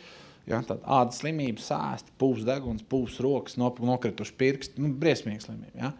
[0.49, 4.81] Ja, tad ādas slimība, sāsti, pūs deguns, pūs rokas, nokrituši pirksti.
[4.81, 5.77] Nu, briesmīga slimība.
[5.77, 5.93] Ja.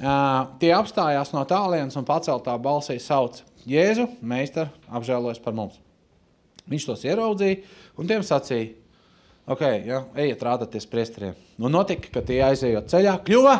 [0.00, 5.76] Uh, tie apstājās no tālienes un paceltā balsī sauc Jēzu, meistar, apžēlojas par mums.
[6.70, 7.62] Viņš tos ieraudzīja
[7.98, 8.74] un tiem sacīja,
[9.50, 11.34] ok, ja, ejiet rādāties priesteriem.
[11.58, 13.56] Nu, notika, ka tie aizējot ceļā, kļuva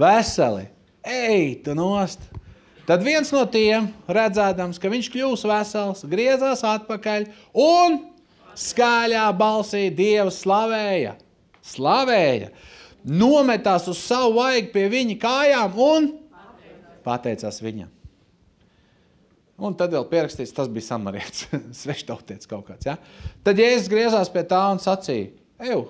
[0.00, 0.66] veseli.
[1.06, 2.26] Ej, tu nost!
[2.86, 7.24] Tad viens no tiem, redzēdams, ka viņš kļūs vesels, griezās atpakaļ
[7.58, 7.98] un
[8.54, 11.16] skaļā balsī Dievu slavēja.
[11.66, 12.52] Slavēja,
[13.02, 16.08] nometās uz savu vaigu pie viņa kājām un
[17.06, 17.90] pateicās viņam.
[19.56, 21.46] Un tad vēl pierakstīts, tas bija samarietis,
[21.82, 22.88] sveštautietis kaut kāds.
[22.88, 22.98] Ja?
[23.46, 25.30] Tad Jēzus griezās pie tā un sacīja,
[25.64, 25.86] ej,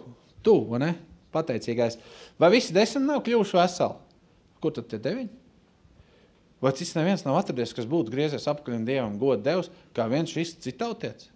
[0.46, 0.92] tu, ne,
[1.34, 1.98] pateicīgais,
[2.38, 3.98] vai visi desmit nav kļuvuši veseli?
[4.62, 5.32] Kur tad tie deviņi?
[6.62, 10.30] Vai cits neviens nav atradies, kas būtu griezies apakaļ un Dievam godu devis, kā viens
[10.32, 11.28] šis citautiets?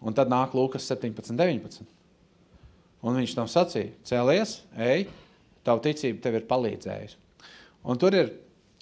[0.00, 1.88] Un tad nāk Lūkas 17, 19.
[3.00, 5.08] Un viņš tam sacīja, cēlies, ej,
[5.66, 7.18] tavu ticību tev ir palīdzējusi.
[7.88, 8.32] Un tur ir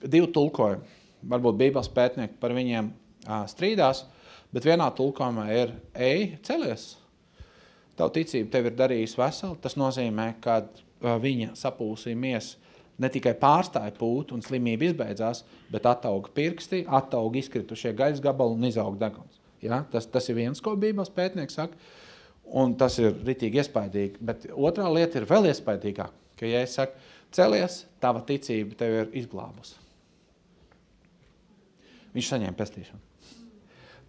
[0.02, 0.97] divi tulkojumi.
[1.22, 2.92] Varbūt Bībeles pētnieki par viņiem
[3.50, 4.04] strīdās,
[4.54, 6.92] bet vienā tulkojumā ir, ej, cēlies.
[7.98, 9.58] Tavu ticību tev ir darījusi veseli.
[9.62, 10.60] Tas nozīmē, ka
[11.02, 17.94] viņa sapulsīja miesa ne tikai pārstāja pūt un slimība izbeidzās, bet attauga pirksti, attauga izkritušie
[17.98, 19.38] gaļas gabali un izauga deguns.
[19.62, 19.82] Ja?
[19.90, 21.78] Tas, tas ir viens, ko Bībeles pētnieks saka,
[22.58, 24.22] un tas ir ritīgi iespaidīgi.
[24.22, 26.98] Bet otrā lieta ir vēl iespaidīgāk, ka, ja es saku,
[27.34, 29.87] celies, tava ticība tev ir izglābusi.
[32.18, 32.98] Viņš saņēma pestīšanu.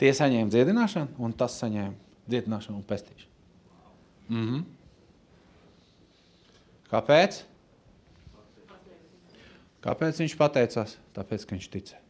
[0.02, 1.94] Tie saņēma dziedināšanu, un tas saņēma
[2.26, 3.34] dziedināšanu un pestīšanu.
[4.30, 4.64] Mm -hmm.
[6.90, 7.44] Kāpēc?
[9.86, 10.98] Kāpēc viņš pateicās?
[11.14, 12.02] Tāpēc, ka viņš ticēja.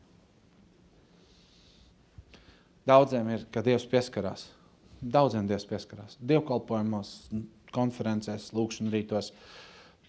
[2.88, 4.48] Daudziem ir, ka Dievs pieskarās.
[5.02, 6.16] Daudziem Dievs pieskarās.
[6.20, 7.30] Dievkalpojumos,
[7.76, 9.34] konferencēs, lūkšanā rītos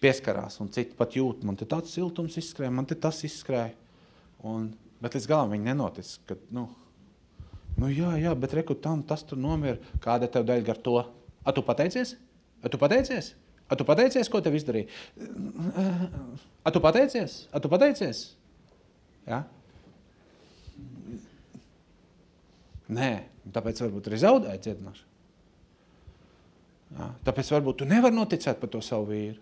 [0.01, 3.75] pieskarās, un citi pat jūt, man te tāds siltums izskrēja, man te tas izskrēja.
[4.43, 4.71] Un,
[5.01, 6.67] bet līdz galam viņi nenotic, ka, nu,
[7.81, 10.97] nu jā, jā, bet reku tam, tas tur nomira, kāda tev daļa gar to.
[11.41, 12.15] A tu pateicies?
[12.61, 13.33] A tu pateicies?
[13.71, 14.91] A tu pateicies, ko tev izdarīja?
[16.61, 17.45] A tu pateicies?
[17.55, 18.25] A tu pateicies?
[19.25, 19.45] Ja?
[22.91, 23.11] Nē,
[23.55, 25.07] tāpēc varbūt arī zaudēja dziedināšanu.
[26.97, 27.07] Ja?
[27.29, 29.39] Tāpēc varbūt tu nevari noticēt par to savu vīru.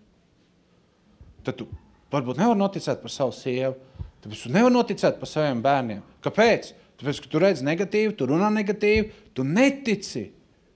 [1.42, 1.66] Tad tu
[2.12, 3.74] varbūt nevari noticēt par savu sievu.
[4.20, 6.04] Tāpēc tu nevari noticēt par saviem bērniem.
[6.24, 6.74] Kāpēc?
[7.00, 10.26] Tāpēc, ka tu redz negatīvu, tu runā negatīvi, tu netici,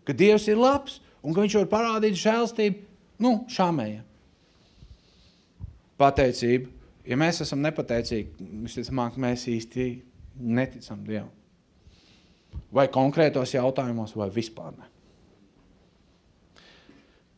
[0.09, 4.03] ka Dievs ir labs un ka viņš var parādīt žēlstību Nu, šāmējiem.
[6.01, 6.71] Pateicība.
[7.05, 9.87] Ja mēs esam nepateicīgi, visticamāk, mēs īsti
[10.41, 11.31] neticam Dievam.
[12.75, 14.89] Vai konkrētos jautājumos, vai vispār ne.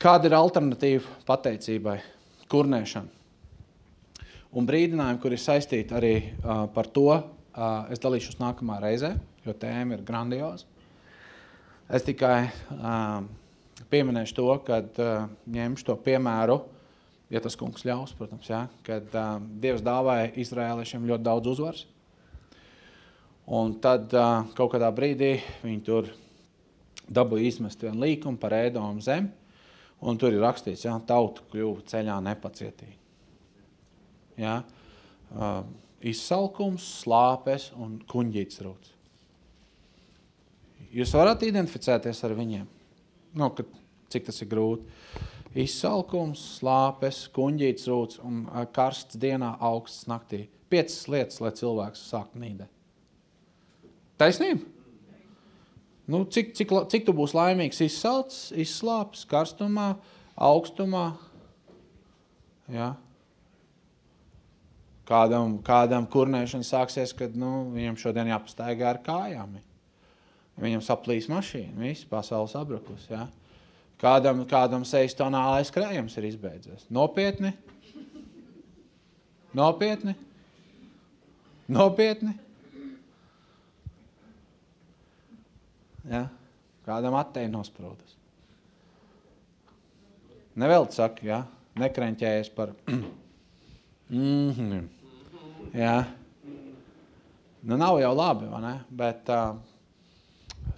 [0.00, 1.96] Kāda ir alternatīva pateicībai?
[2.52, 3.15] Kurnēšana.
[4.57, 9.11] Un brīdinājumi, kur ir saistīti arī uh, par to, uh, es dalīšos nākamā reizē,
[9.44, 10.64] jo tēma ir grandioza.
[11.92, 13.20] Es tikai uh,
[13.92, 16.57] pieminēšu to, kad uh, ņemšu to piemēru,
[17.28, 21.84] ja tas kungs ļaus, protams, ja, kad uh, Dievs dāvāja izrēliešiem ļoti daudz uzvaras.
[23.61, 25.34] Un tad uh, kaut kādā brīdī
[25.66, 26.14] viņi tur
[27.07, 29.34] dabūja izmest vienu līkumu par ēdomu zemi,
[30.00, 33.02] un tur ir rakstīts, ja, tauta kļuva ceļā nepacietīgi.
[34.37, 34.61] Ja,
[35.32, 35.62] uh,
[36.05, 38.93] izsalkums, slāpes un kuņģīts rūts.
[40.97, 42.66] Jūs varat identificēties ar viņiem?
[43.37, 43.66] nu, kad,
[44.12, 44.89] cik tas ir grūti.
[45.57, 48.45] Izsalkums, slāpes, kuņģīts rūts un
[48.76, 50.47] karsts dienā, augsts naktī.
[50.72, 52.72] Piecas lietas, lai cilvēks sāktu nīdēt.
[54.20, 54.64] Taisnība?
[56.11, 59.95] Nu, cik, cik, cik tu būsi laimīgs izsalcis, izslāpis, karstumā,
[60.37, 61.09] augstumā?
[62.72, 62.95] Ja?
[65.07, 69.59] Kādam, kādam kurnēšana sāksies, kad nu, viņam šodien jāpastaigā ar kājām.
[70.59, 73.04] Viņam saplīs mašīna, viss pasaules abrukus.
[73.11, 73.28] Ja?
[74.02, 76.88] Kādam, kādam sejas tonālais krājums ir izbeidzies.
[76.90, 77.52] Nopietni?
[79.57, 80.16] Nopietni?
[81.70, 82.34] Nopietni?
[86.11, 86.26] Ja?
[86.86, 88.18] Kādam attēļ nosprūdus.
[90.57, 91.40] Nevelc saka, ja?
[91.76, 92.72] nekrenķējies par
[94.09, 94.84] mm -hmm.
[95.77, 95.97] Ja?
[97.66, 98.74] Nu, nav jau labi, vai ne?
[98.95, 99.57] Bet, uh,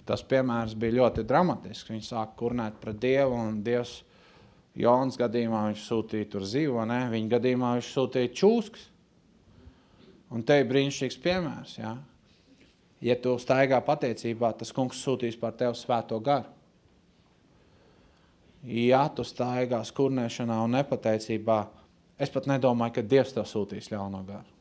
[0.09, 1.91] tas piemērs bija ļoti dramatisks.
[1.91, 3.99] Viņi sāka kurnēt pret Dievu, un Dievs
[4.79, 7.01] Jonas gadījumā viņš sūtīja tur zivu, ne?
[7.11, 8.85] viņa gadījumā viņš sūtīja čūskas.
[10.29, 11.73] Un te ir brīnišķīgs piemērs.
[11.81, 11.95] Ja?
[13.01, 16.49] Ja tu staigā pateicībā, tas kungs sūtīs par tevi svēto garu.
[18.69, 21.59] Ja tu staigās kurnēšanā un nepateicībā,
[22.19, 24.58] es pat nedomāju, ka Dievs tev sūtīs ļauno garu.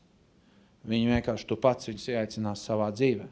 [0.89, 3.26] Viņi vienkārši tu pats viņus ieaicinās savā dzīvē.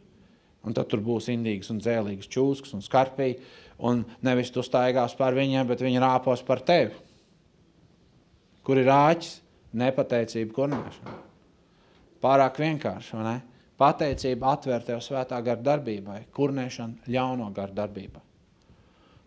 [0.66, 3.38] Un tad tur būs indīgs un dzēlīgs čūskas un skarpīgi,
[3.86, 6.94] un nevis tu staigās par viņiem, bet viņi rāpos par tevi.
[8.66, 9.40] Kur ir āķis?
[9.76, 11.14] Nepateicība kurnēšana.
[12.24, 13.36] Pārāk vienkārši, vai ne?
[13.76, 18.22] Pateicība atver tev svētā gara darbībai, kurnēšana ļauno gara darbībai.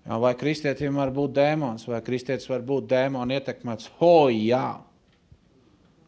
[0.10, 3.92] Jā, vai kristietim var būt dēmons, vai kristietis var būt dēmona ietekmēts?
[4.02, 4.80] O, jā!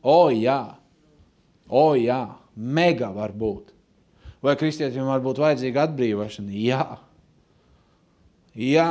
[0.02, 0.81] O, jā!
[1.72, 2.26] O, jā!
[2.52, 3.72] Mega var būt.
[4.44, 6.52] Vai kristietim var būt vajadzīga atbrīvošana?
[6.52, 6.86] Jā!
[8.60, 8.90] Jā!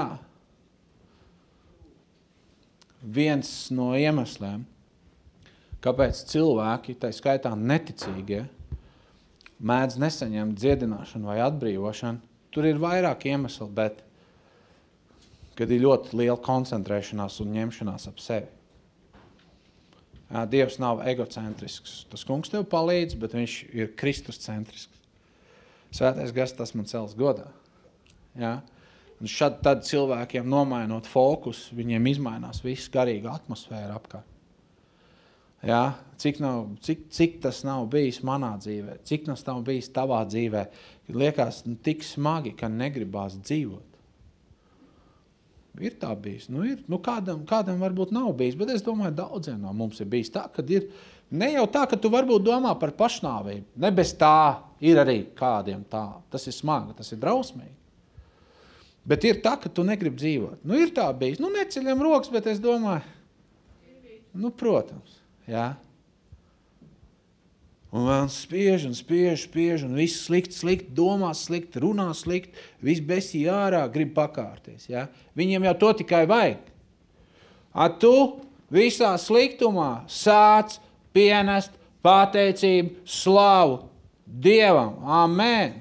[3.01, 4.65] Viens no iemesliem,
[5.85, 8.45] kāpēc cilvēki, tā skaitā neticīgie,
[9.61, 12.21] mēdz nesaņemt dziedināšanu vai atbrīvošanu.
[12.51, 14.01] Tur ir vairāk iemeslu, bet
[15.57, 18.49] kad ir ļoti liela koncentrēšanās un ņemšanās ap sevi.
[20.31, 22.05] Dievs nav egocentrisks.
[22.11, 25.01] Tas kungs tev palīdz, bet viņš ir Kristus centrisks.
[25.91, 27.49] Svētais gars tas man cels godā.
[28.39, 28.61] Jā?
[29.21, 34.29] Un šad tad cilvēkiem nomainot fokus, viņiem izmainās viss garīga atmosfēra apkārt.
[35.67, 35.99] Ja?
[36.21, 40.65] Cik, nav, cik, cik tas nav bijis manā dzīvē, cik tas nav bijis tavā dzīvē,
[41.13, 43.90] liekas nu, tik smagi, ka negribās dzīvot.
[45.81, 46.49] Ir tā bijis.
[46.53, 46.83] Nu, ir.
[46.91, 50.45] Nu, kādam, kādam varbūt nav bijis, bet es domāju, daudziem no mums ir bijis tā,
[50.53, 50.91] ka ir
[51.31, 53.67] ne jau tā, ka tu varbūt domā par pašnāvību.
[53.81, 56.07] Ne bez tā ir arī kādiem tā.
[56.33, 57.77] Tas ir smagi, tas ir drausmīgi.
[59.11, 60.61] Bet ir tā, ka tu negribi dzīvot.
[60.69, 61.41] Nu, ir tā bijis.
[61.41, 63.01] Nu, neceļam rokas, bet es domāju,
[64.37, 65.17] nu, protams.
[65.49, 65.73] Ja?
[67.91, 72.55] Un vēl spiež, un spiež, spiež, un viss slikti, slikti, domā slikti, runā slikti,
[72.87, 74.87] viss besī ārā, grib pakārties.
[74.87, 75.09] Ja?
[75.35, 76.63] Viņiem jau to tikai vajag.
[77.75, 78.15] A tu
[78.71, 80.79] visā sliktumā sāc
[81.15, 81.75] pienest
[82.07, 83.81] pateicību, slavu
[84.31, 85.01] Dievam.
[85.03, 85.81] Amen.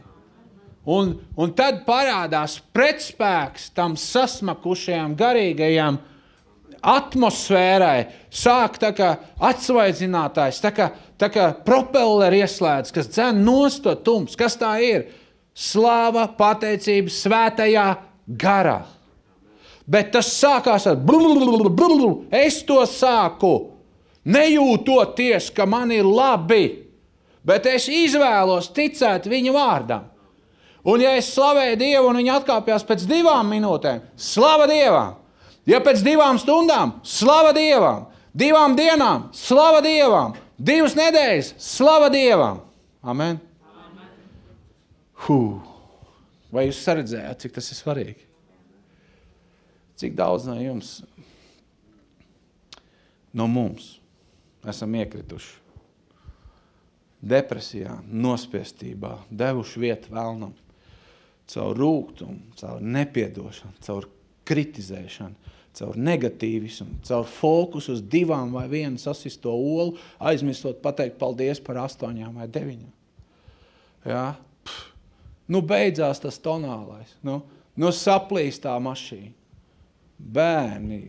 [0.89, 5.99] Un, un tad parādās pretspēks tam sasmakušajam garīgajam
[6.81, 14.37] atmosfērai sāk atsvaidzinātājs, tā kā, tā kā propelleri ieslēdz, kas dzen nost to tums.
[14.39, 15.09] Kas tā ir?
[15.55, 17.87] Slāva, pateicība svētajā
[18.39, 18.83] garā.
[19.89, 22.29] Bet tas sākās ar blūzi.
[22.29, 23.53] Es to sāku
[24.29, 26.85] nejūtoties, ka man ir labi,
[27.43, 30.05] bet es izvēlos ticēt viņa vārdam.
[30.87, 35.18] Un, ja es slavēju Dievu, un viņš atkāpjas pēc divām minūtēm, slava Dievam!
[35.69, 42.63] Ja pēc divām stundām, slava Dievam, divām dienām, slava Dievam, divas nedēļas, slava Dievam.
[43.05, 43.37] Amen.
[43.69, 44.09] Amen.
[45.27, 45.61] Huh.
[46.49, 48.25] Vai jūs redzējāt, cik tas ir svarīgi?
[49.99, 50.99] Cik daudz no jums,
[53.35, 53.99] no mums,
[54.65, 55.59] esam iekrituši
[57.19, 60.53] depresijā, nospiestībā, devuši vietu vēlnam,
[61.49, 64.07] caur rūkumu, caur nepiedošanu, caur
[64.47, 71.83] kritizēšanu, caur negatīvismu, caur fokusu uz divām vai vienu sasisto olu, aizmirstot pateikt paldies par
[71.85, 72.93] astoņām vai deviņām.
[74.09, 74.25] Ja?
[74.65, 74.91] Pff,
[75.51, 77.41] nu beidzās tas tonālais, nu,
[77.79, 79.35] nu saplīst tā mašīna.
[80.19, 81.03] Bērni,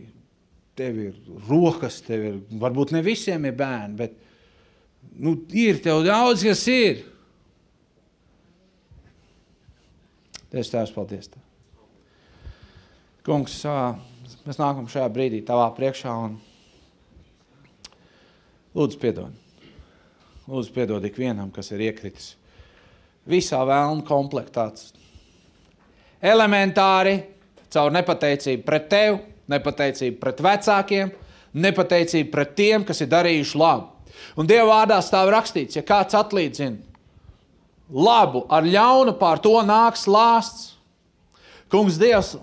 [0.79, 1.15] tev ir
[1.49, 4.15] rokas, tev ir, varbūt ne visiem ir bērni, bet
[5.19, 7.01] nu, ir tev daudz, kas ir.
[10.51, 11.43] Dievs, Tēvs, paldies Tev.
[13.23, 13.61] Kungs,
[14.45, 16.37] mēs nākam šajā brīdī tavā priekšā un
[18.77, 19.35] lūdzu piedod.
[20.49, 22.33] Lūdzu piedod ikvienam, kas ir iekritis
[23.29, 24.91] visā vēlna komplektāts.
[26.21, 27.17] Elementāri,
[27.73, 29.19] caur nepateicību pret tevi,
[29.51, 31.11] nepateicību pret vecākiem,
[31.53, 33.89] nepateicību pret tiem, kas ir darījuši labu.
[34.37, 36.91] Un Dieva vārdā stāv rakstīts, ja kāds atlīdzina
[37.91, 40.71] labu ar ļaunu, pār to nāks lāsts.
[41.71, 42.35] Kungs, Dievs,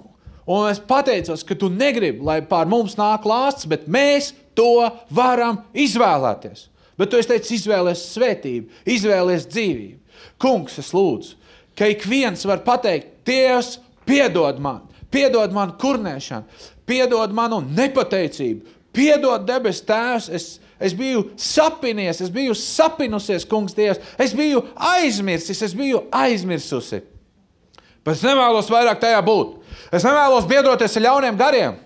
[0.49, 5.61] Un es pateicos, ka tu negribi, lai pār mums nāk lāsts, bet mēs to varam
[5.77, 6.71] izvēlēties.
[6.99, 10.23] Bet tu teici, izvēlēties svētību, izvēlēties dzīvību.
[10.41, 11.37] Kungs, es lūdzu,
[11.79, 13.75] ka ik viens var pateikt, Dievs,
[14.09, 16.49] piedod man, piedod man kurnēšanu,
[16.89, 20.31] piedod manu nepateicību, piedod debes tēvs.
[20.33, 20.47] Es,
[20.81, 27.03] es biju sapinies, es biju sapinusies, kungs, Dievs, es biju aizmirsis, es biju aizmirsusi.
[28.01, 29.58] Bet es nevēlos vairāk tajā būt.
[29.95, 31.79] Es nevēlos biedoties ar ļauniem gariem.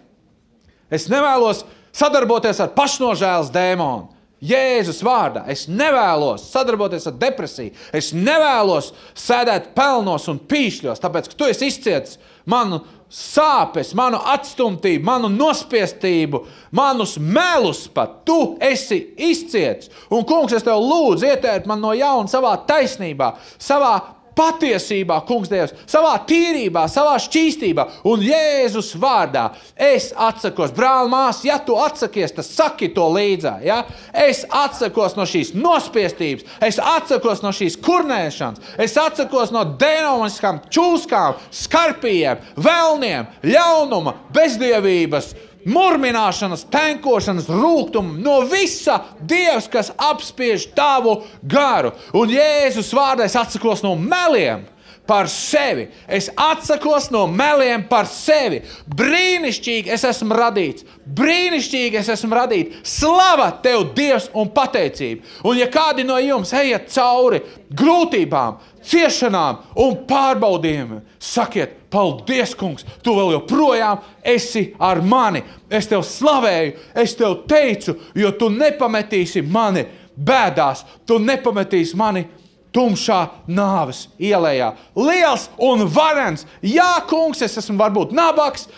[0.92, 1.62] Es nevēlos
[1.94, 4.10] sadarboties ar pašnožēlas dēmonu.
[4.42, 5.44] Jēzus vārdā.
[5.52, 7.76] Es nevēlos sadarboties ar depresiju.
[7.94, 12.18] Es nevēlos sēdēt pelnos un pīšļos, tāpēc ka tu esi izcietis
[12.50, 12.80] manu
[13.12, 16.40] sāpes, manu atstumtību, manu nospiestību,
[16.74, 18.22] manus melus pat.
[18.26, 18.98] Tu esi
[19.30, 19.92] izcietis.
[20.10, 23.94] Un, kungs, es tev lūdzu, ietērt man no jauna savā taisnībā, savā
[24.36, 29.50] patiesībā, kungs, Dievs, savā tīrībā, savā šķīstībā un Jēzus vārdā.
[29.76, 33.58] Es atsakos, brāl, māsas, ja tu atsakies, tad saki to līdzā.
[33.66, 33.82] Ja?
[34.12, 41.38] Es atsakos no šīs nospiestības, es atsakos no šīs kurnēšanas, es atsakos no denomiskām čūskām,
[41.62, 45.32] skarpījiem, vēlniem, ļaunuma, bezdievības
[45.68, 51.92] murmināšanas, tenkošanas, rūkuma, no visa Dievs, kas apspiež tavu garu.
[52.18, 54.66] Un Jēzus vārdā es atsakos no meliem.
[55.06, 55.88] Par sevi.
[56.06, 58.60] Es atsakos no meliem par sevi.
[58.86, 60.86] Brīnišķīgi es esmu radīts.
[61.02, 62.84] Brīnišķīgi es esmu radīts.
[62.86, 65.26] Slava tev, Dievs, un pateicība.
[65.42, 67.42] Un, ja kādi no jums ejat cauri
[67.74, 71.02] grūtībām, ciešanām un pārbaudījumiem.
[71.22, 75.42] Sakiet, paldies, kungs, tu vēl joprojām esi ar mani.
[75.70, 79.84] Es tev slavēju, es tev teicu, jo tu nepametīsi mani
[80.16, 82.26] bēdās, tu nepametīsi mani
[82.72, 84.72] tumšā nāves ielā.
[84.96, 86.46] Liels un varens.
[86.64, 88.68] Jā, kungs, es esmu varbūt nabaks,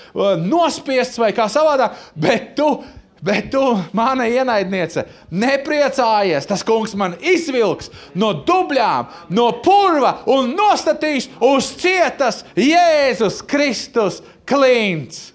[0.45, 2.77] nospiests vai kā savādāk, bet tu
[3.25, 3.61] Bet tu,
[3.97, 6.45] mana ienaidniece, nepriecājies.
[6.45, 7.89] Tas kungs man izvilks
[8.21, 15.31] no dubļām, no purva un nostatīs uz cietas Jēzus Kristus klints.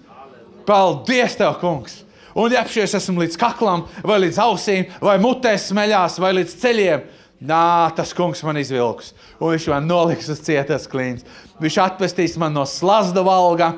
[0.68, 2.04] Paldies, tev, kungs!
[2.38, 7.02] Un ja es esmu līdz kaklam, vai līdz ausīm, vai mutē smeļās, vai līdz ceļiem,
[7.40, 9.14] nā, tas kungs man izvilks.
[9.40, 11.26] Un viņš man noliks uz cietas klints.
[11.60, 13.74] Viņš atpestīs man no slazda valga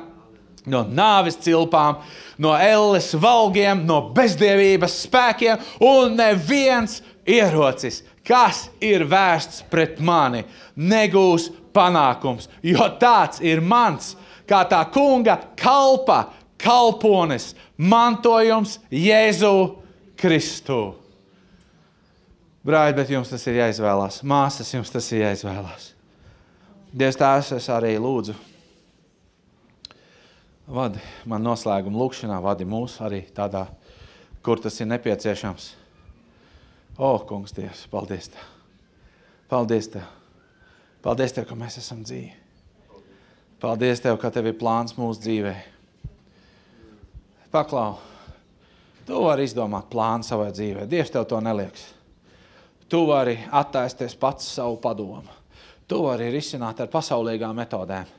[0.69, 1.99] no nāves cilpām,
[2.39, 10.43] no elles valgiem, no bezdievības spēkiem, un neviens ierocis, kas ir vērsts pret mani,
[10.75, 14.13] negūs panākums, jo tāds ir mans,
[14.47, 16.25] kā tā kunga kalpa,
[16.63, 19.55] kalponis, mantojums Jēzu
[20.19, 21.02] Kristu.
[22.63, 24.21] Brāļi, bet jums tas ir jāizvēlās.
[24.23, 25.91] Māsas, jums tas ir jāizvēlās.
[26.93, 28.35] Dievs, tās es arī lūdzu
[30.63, 33.65] Vadi man noslēguma lūkšanā, vadi mūs arī tādā,
[34.45, 35.73] kur tas ir nepieciešams.
[36.97, 38.45] O, kungs, Dievs, paldies Tev!
[39.51, 40.07] Paldies Tev!
[41.03, 42.31] Paldies Tev, ka mēs esam dzīvi!
[43.59, 45.53] Paldies Tev, ka Tev ir plāns mūsu dzīvē!
[47.51, 47.97] Paklau!
[49.03, 50.85] Tu vari izdomāt plānu savai dzīvē.
[50.87, 51.89] Dievs tev to nelieks.
[52.93, 55.31] Tu vari attaisties pats savu padomu.
[55.89, 58.09] Tu vari risināt ar pasaulīgām metodēm.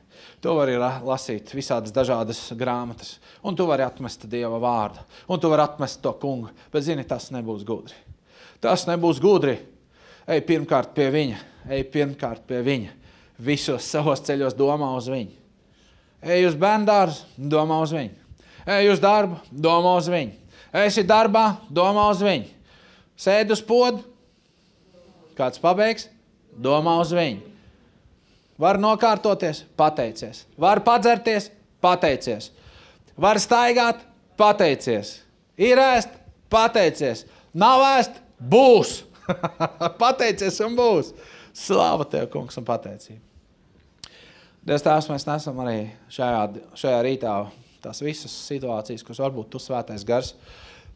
[0.43, 4.99] Tu vari lasīt visādas dažādas grāmatas, un tu vari atmest Dieva vārdu,
[5.31, 6.51] un tu vari atmest to kungu.
[6.73, 7.95] Bet, zini, tas nebūs gudri.
[8.59, 9.53] Tas nebūs gudri.
[10.27, 11.37] Ej pirmkārt pie viņa,
[11.71, 12.91] ej pirmkārt pie viņa.
[13.47, 15.31] Visos savos ceļos domā uz viņu.
[16.19, 17.07] Ej uz bērnu
[17.37, 18.11] domā uz viņu.
[18.75, 20.35] Ej uz darbu, domā uz viņu.
[20.83, 22.51] Esi darbā, domā uz viņu.
[23.15, 24.03] Sēdi uz podu,
[25.37, 26.09] kāds pabeigs,
[26.55, 27.53] domā uz viņu.
[28.61, 30.45] Var nokārtoties, pateicies.
[30.59, 31.49] Var padzerties,
[31.83, 32.51] pateicies.
[33.19, 34.03] Var staigāt,
[34.39, 35.17] pateicies.
[35.59, 36.15] Ir ēst,
[36.51, 37.25] pateicies.
[37.55, 39.01] Nav ēst, būs.
[40.03, 41.11] pateicies un būs.
[41.55, 43.21] Slāva tev, kungs, un pateicība.
[44.65, 46.45] Dievs, Tēvs, mēs nesam arī šajā,
[46.79, 47.33] šajā rītā
[47.83, 50.31] tās visas situācijas, kuras varbūt tu svētais gars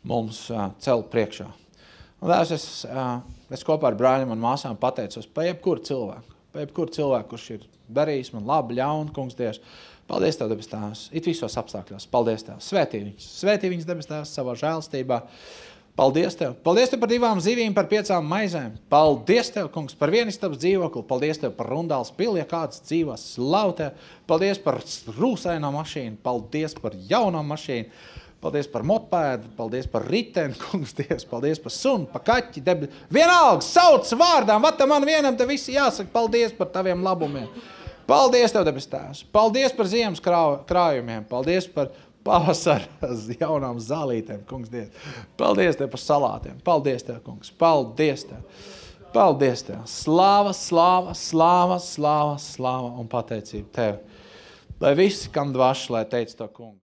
[0.10, 1.46] mums uh, cel priekšā.
[2.18, 3.20] Un, Tēvs, es, uh,
[3.54, 7.66] es kopā ar brāļiem un māsām pateicos par jebkuru cilvēku par jebkuru cilvēku, kurš ir
[7.94, 9.62] darījis man labu, ļaunu, kungs, Dievs.
[10.10, 12.08] Paldies, Tev, debes Tēvs, it visos apstākļos.
[12.10, 15.20] Paldies, Tev, svētī viņus, svētī viņus, debes Tēvs, savā žēlstībā.
[16.00, 16.56] Paldies Tev!
[16.64, 18.78] Paldies Tev par divām zivīm, par piecām maizēm.
[18.90, 21.04] Paldies Tev, kungs, par vienistabas dzīvokli.
[21.10, 23.92] Paldies Tev par rundāls pili, ja kāds dzīvos slautē.
[24.30, 24.80] Paldies par
[25.20, 26.16] rūsaino mašīnu.
[26.24, 27.92] Paldies par jauno mašīnu.
[28.40, 32.64] Paldies par mopēdu, paldies par riteni, kungs, Dievs, paldies par sunu, par kaķi.
[32.64, 32.88] Debi.
[33.12, 37.50] Vienalga, sauc vārdām, vata man vienam te visi jāsaka paldies par taviem labumiem.
[38.10, 39.26] Paldies Tev, debes tēvs.
[39.36, 41.28] Paldies par ziemas krājumiem.
[41.30, 41.92] Paldies par
[42.26, 42.88] pavasara
[43.42, 45.12] jaunām zālītēm, kungs, Dievs.
[45.38, 46.58] Paldies Tev par salātiem.
[46.66, 47.52] Paldies Tev, kungs.
[47.60, 48.66] Paldies Tev.
[49.14, 49.84] Paldies Tev.
[49.90, 54.04] Slāva, slāva, slāva, slāva, slāva un pateicība Tev.
[54.80, 56.78] Lai visi, kam dvaši, lai teic to kungu.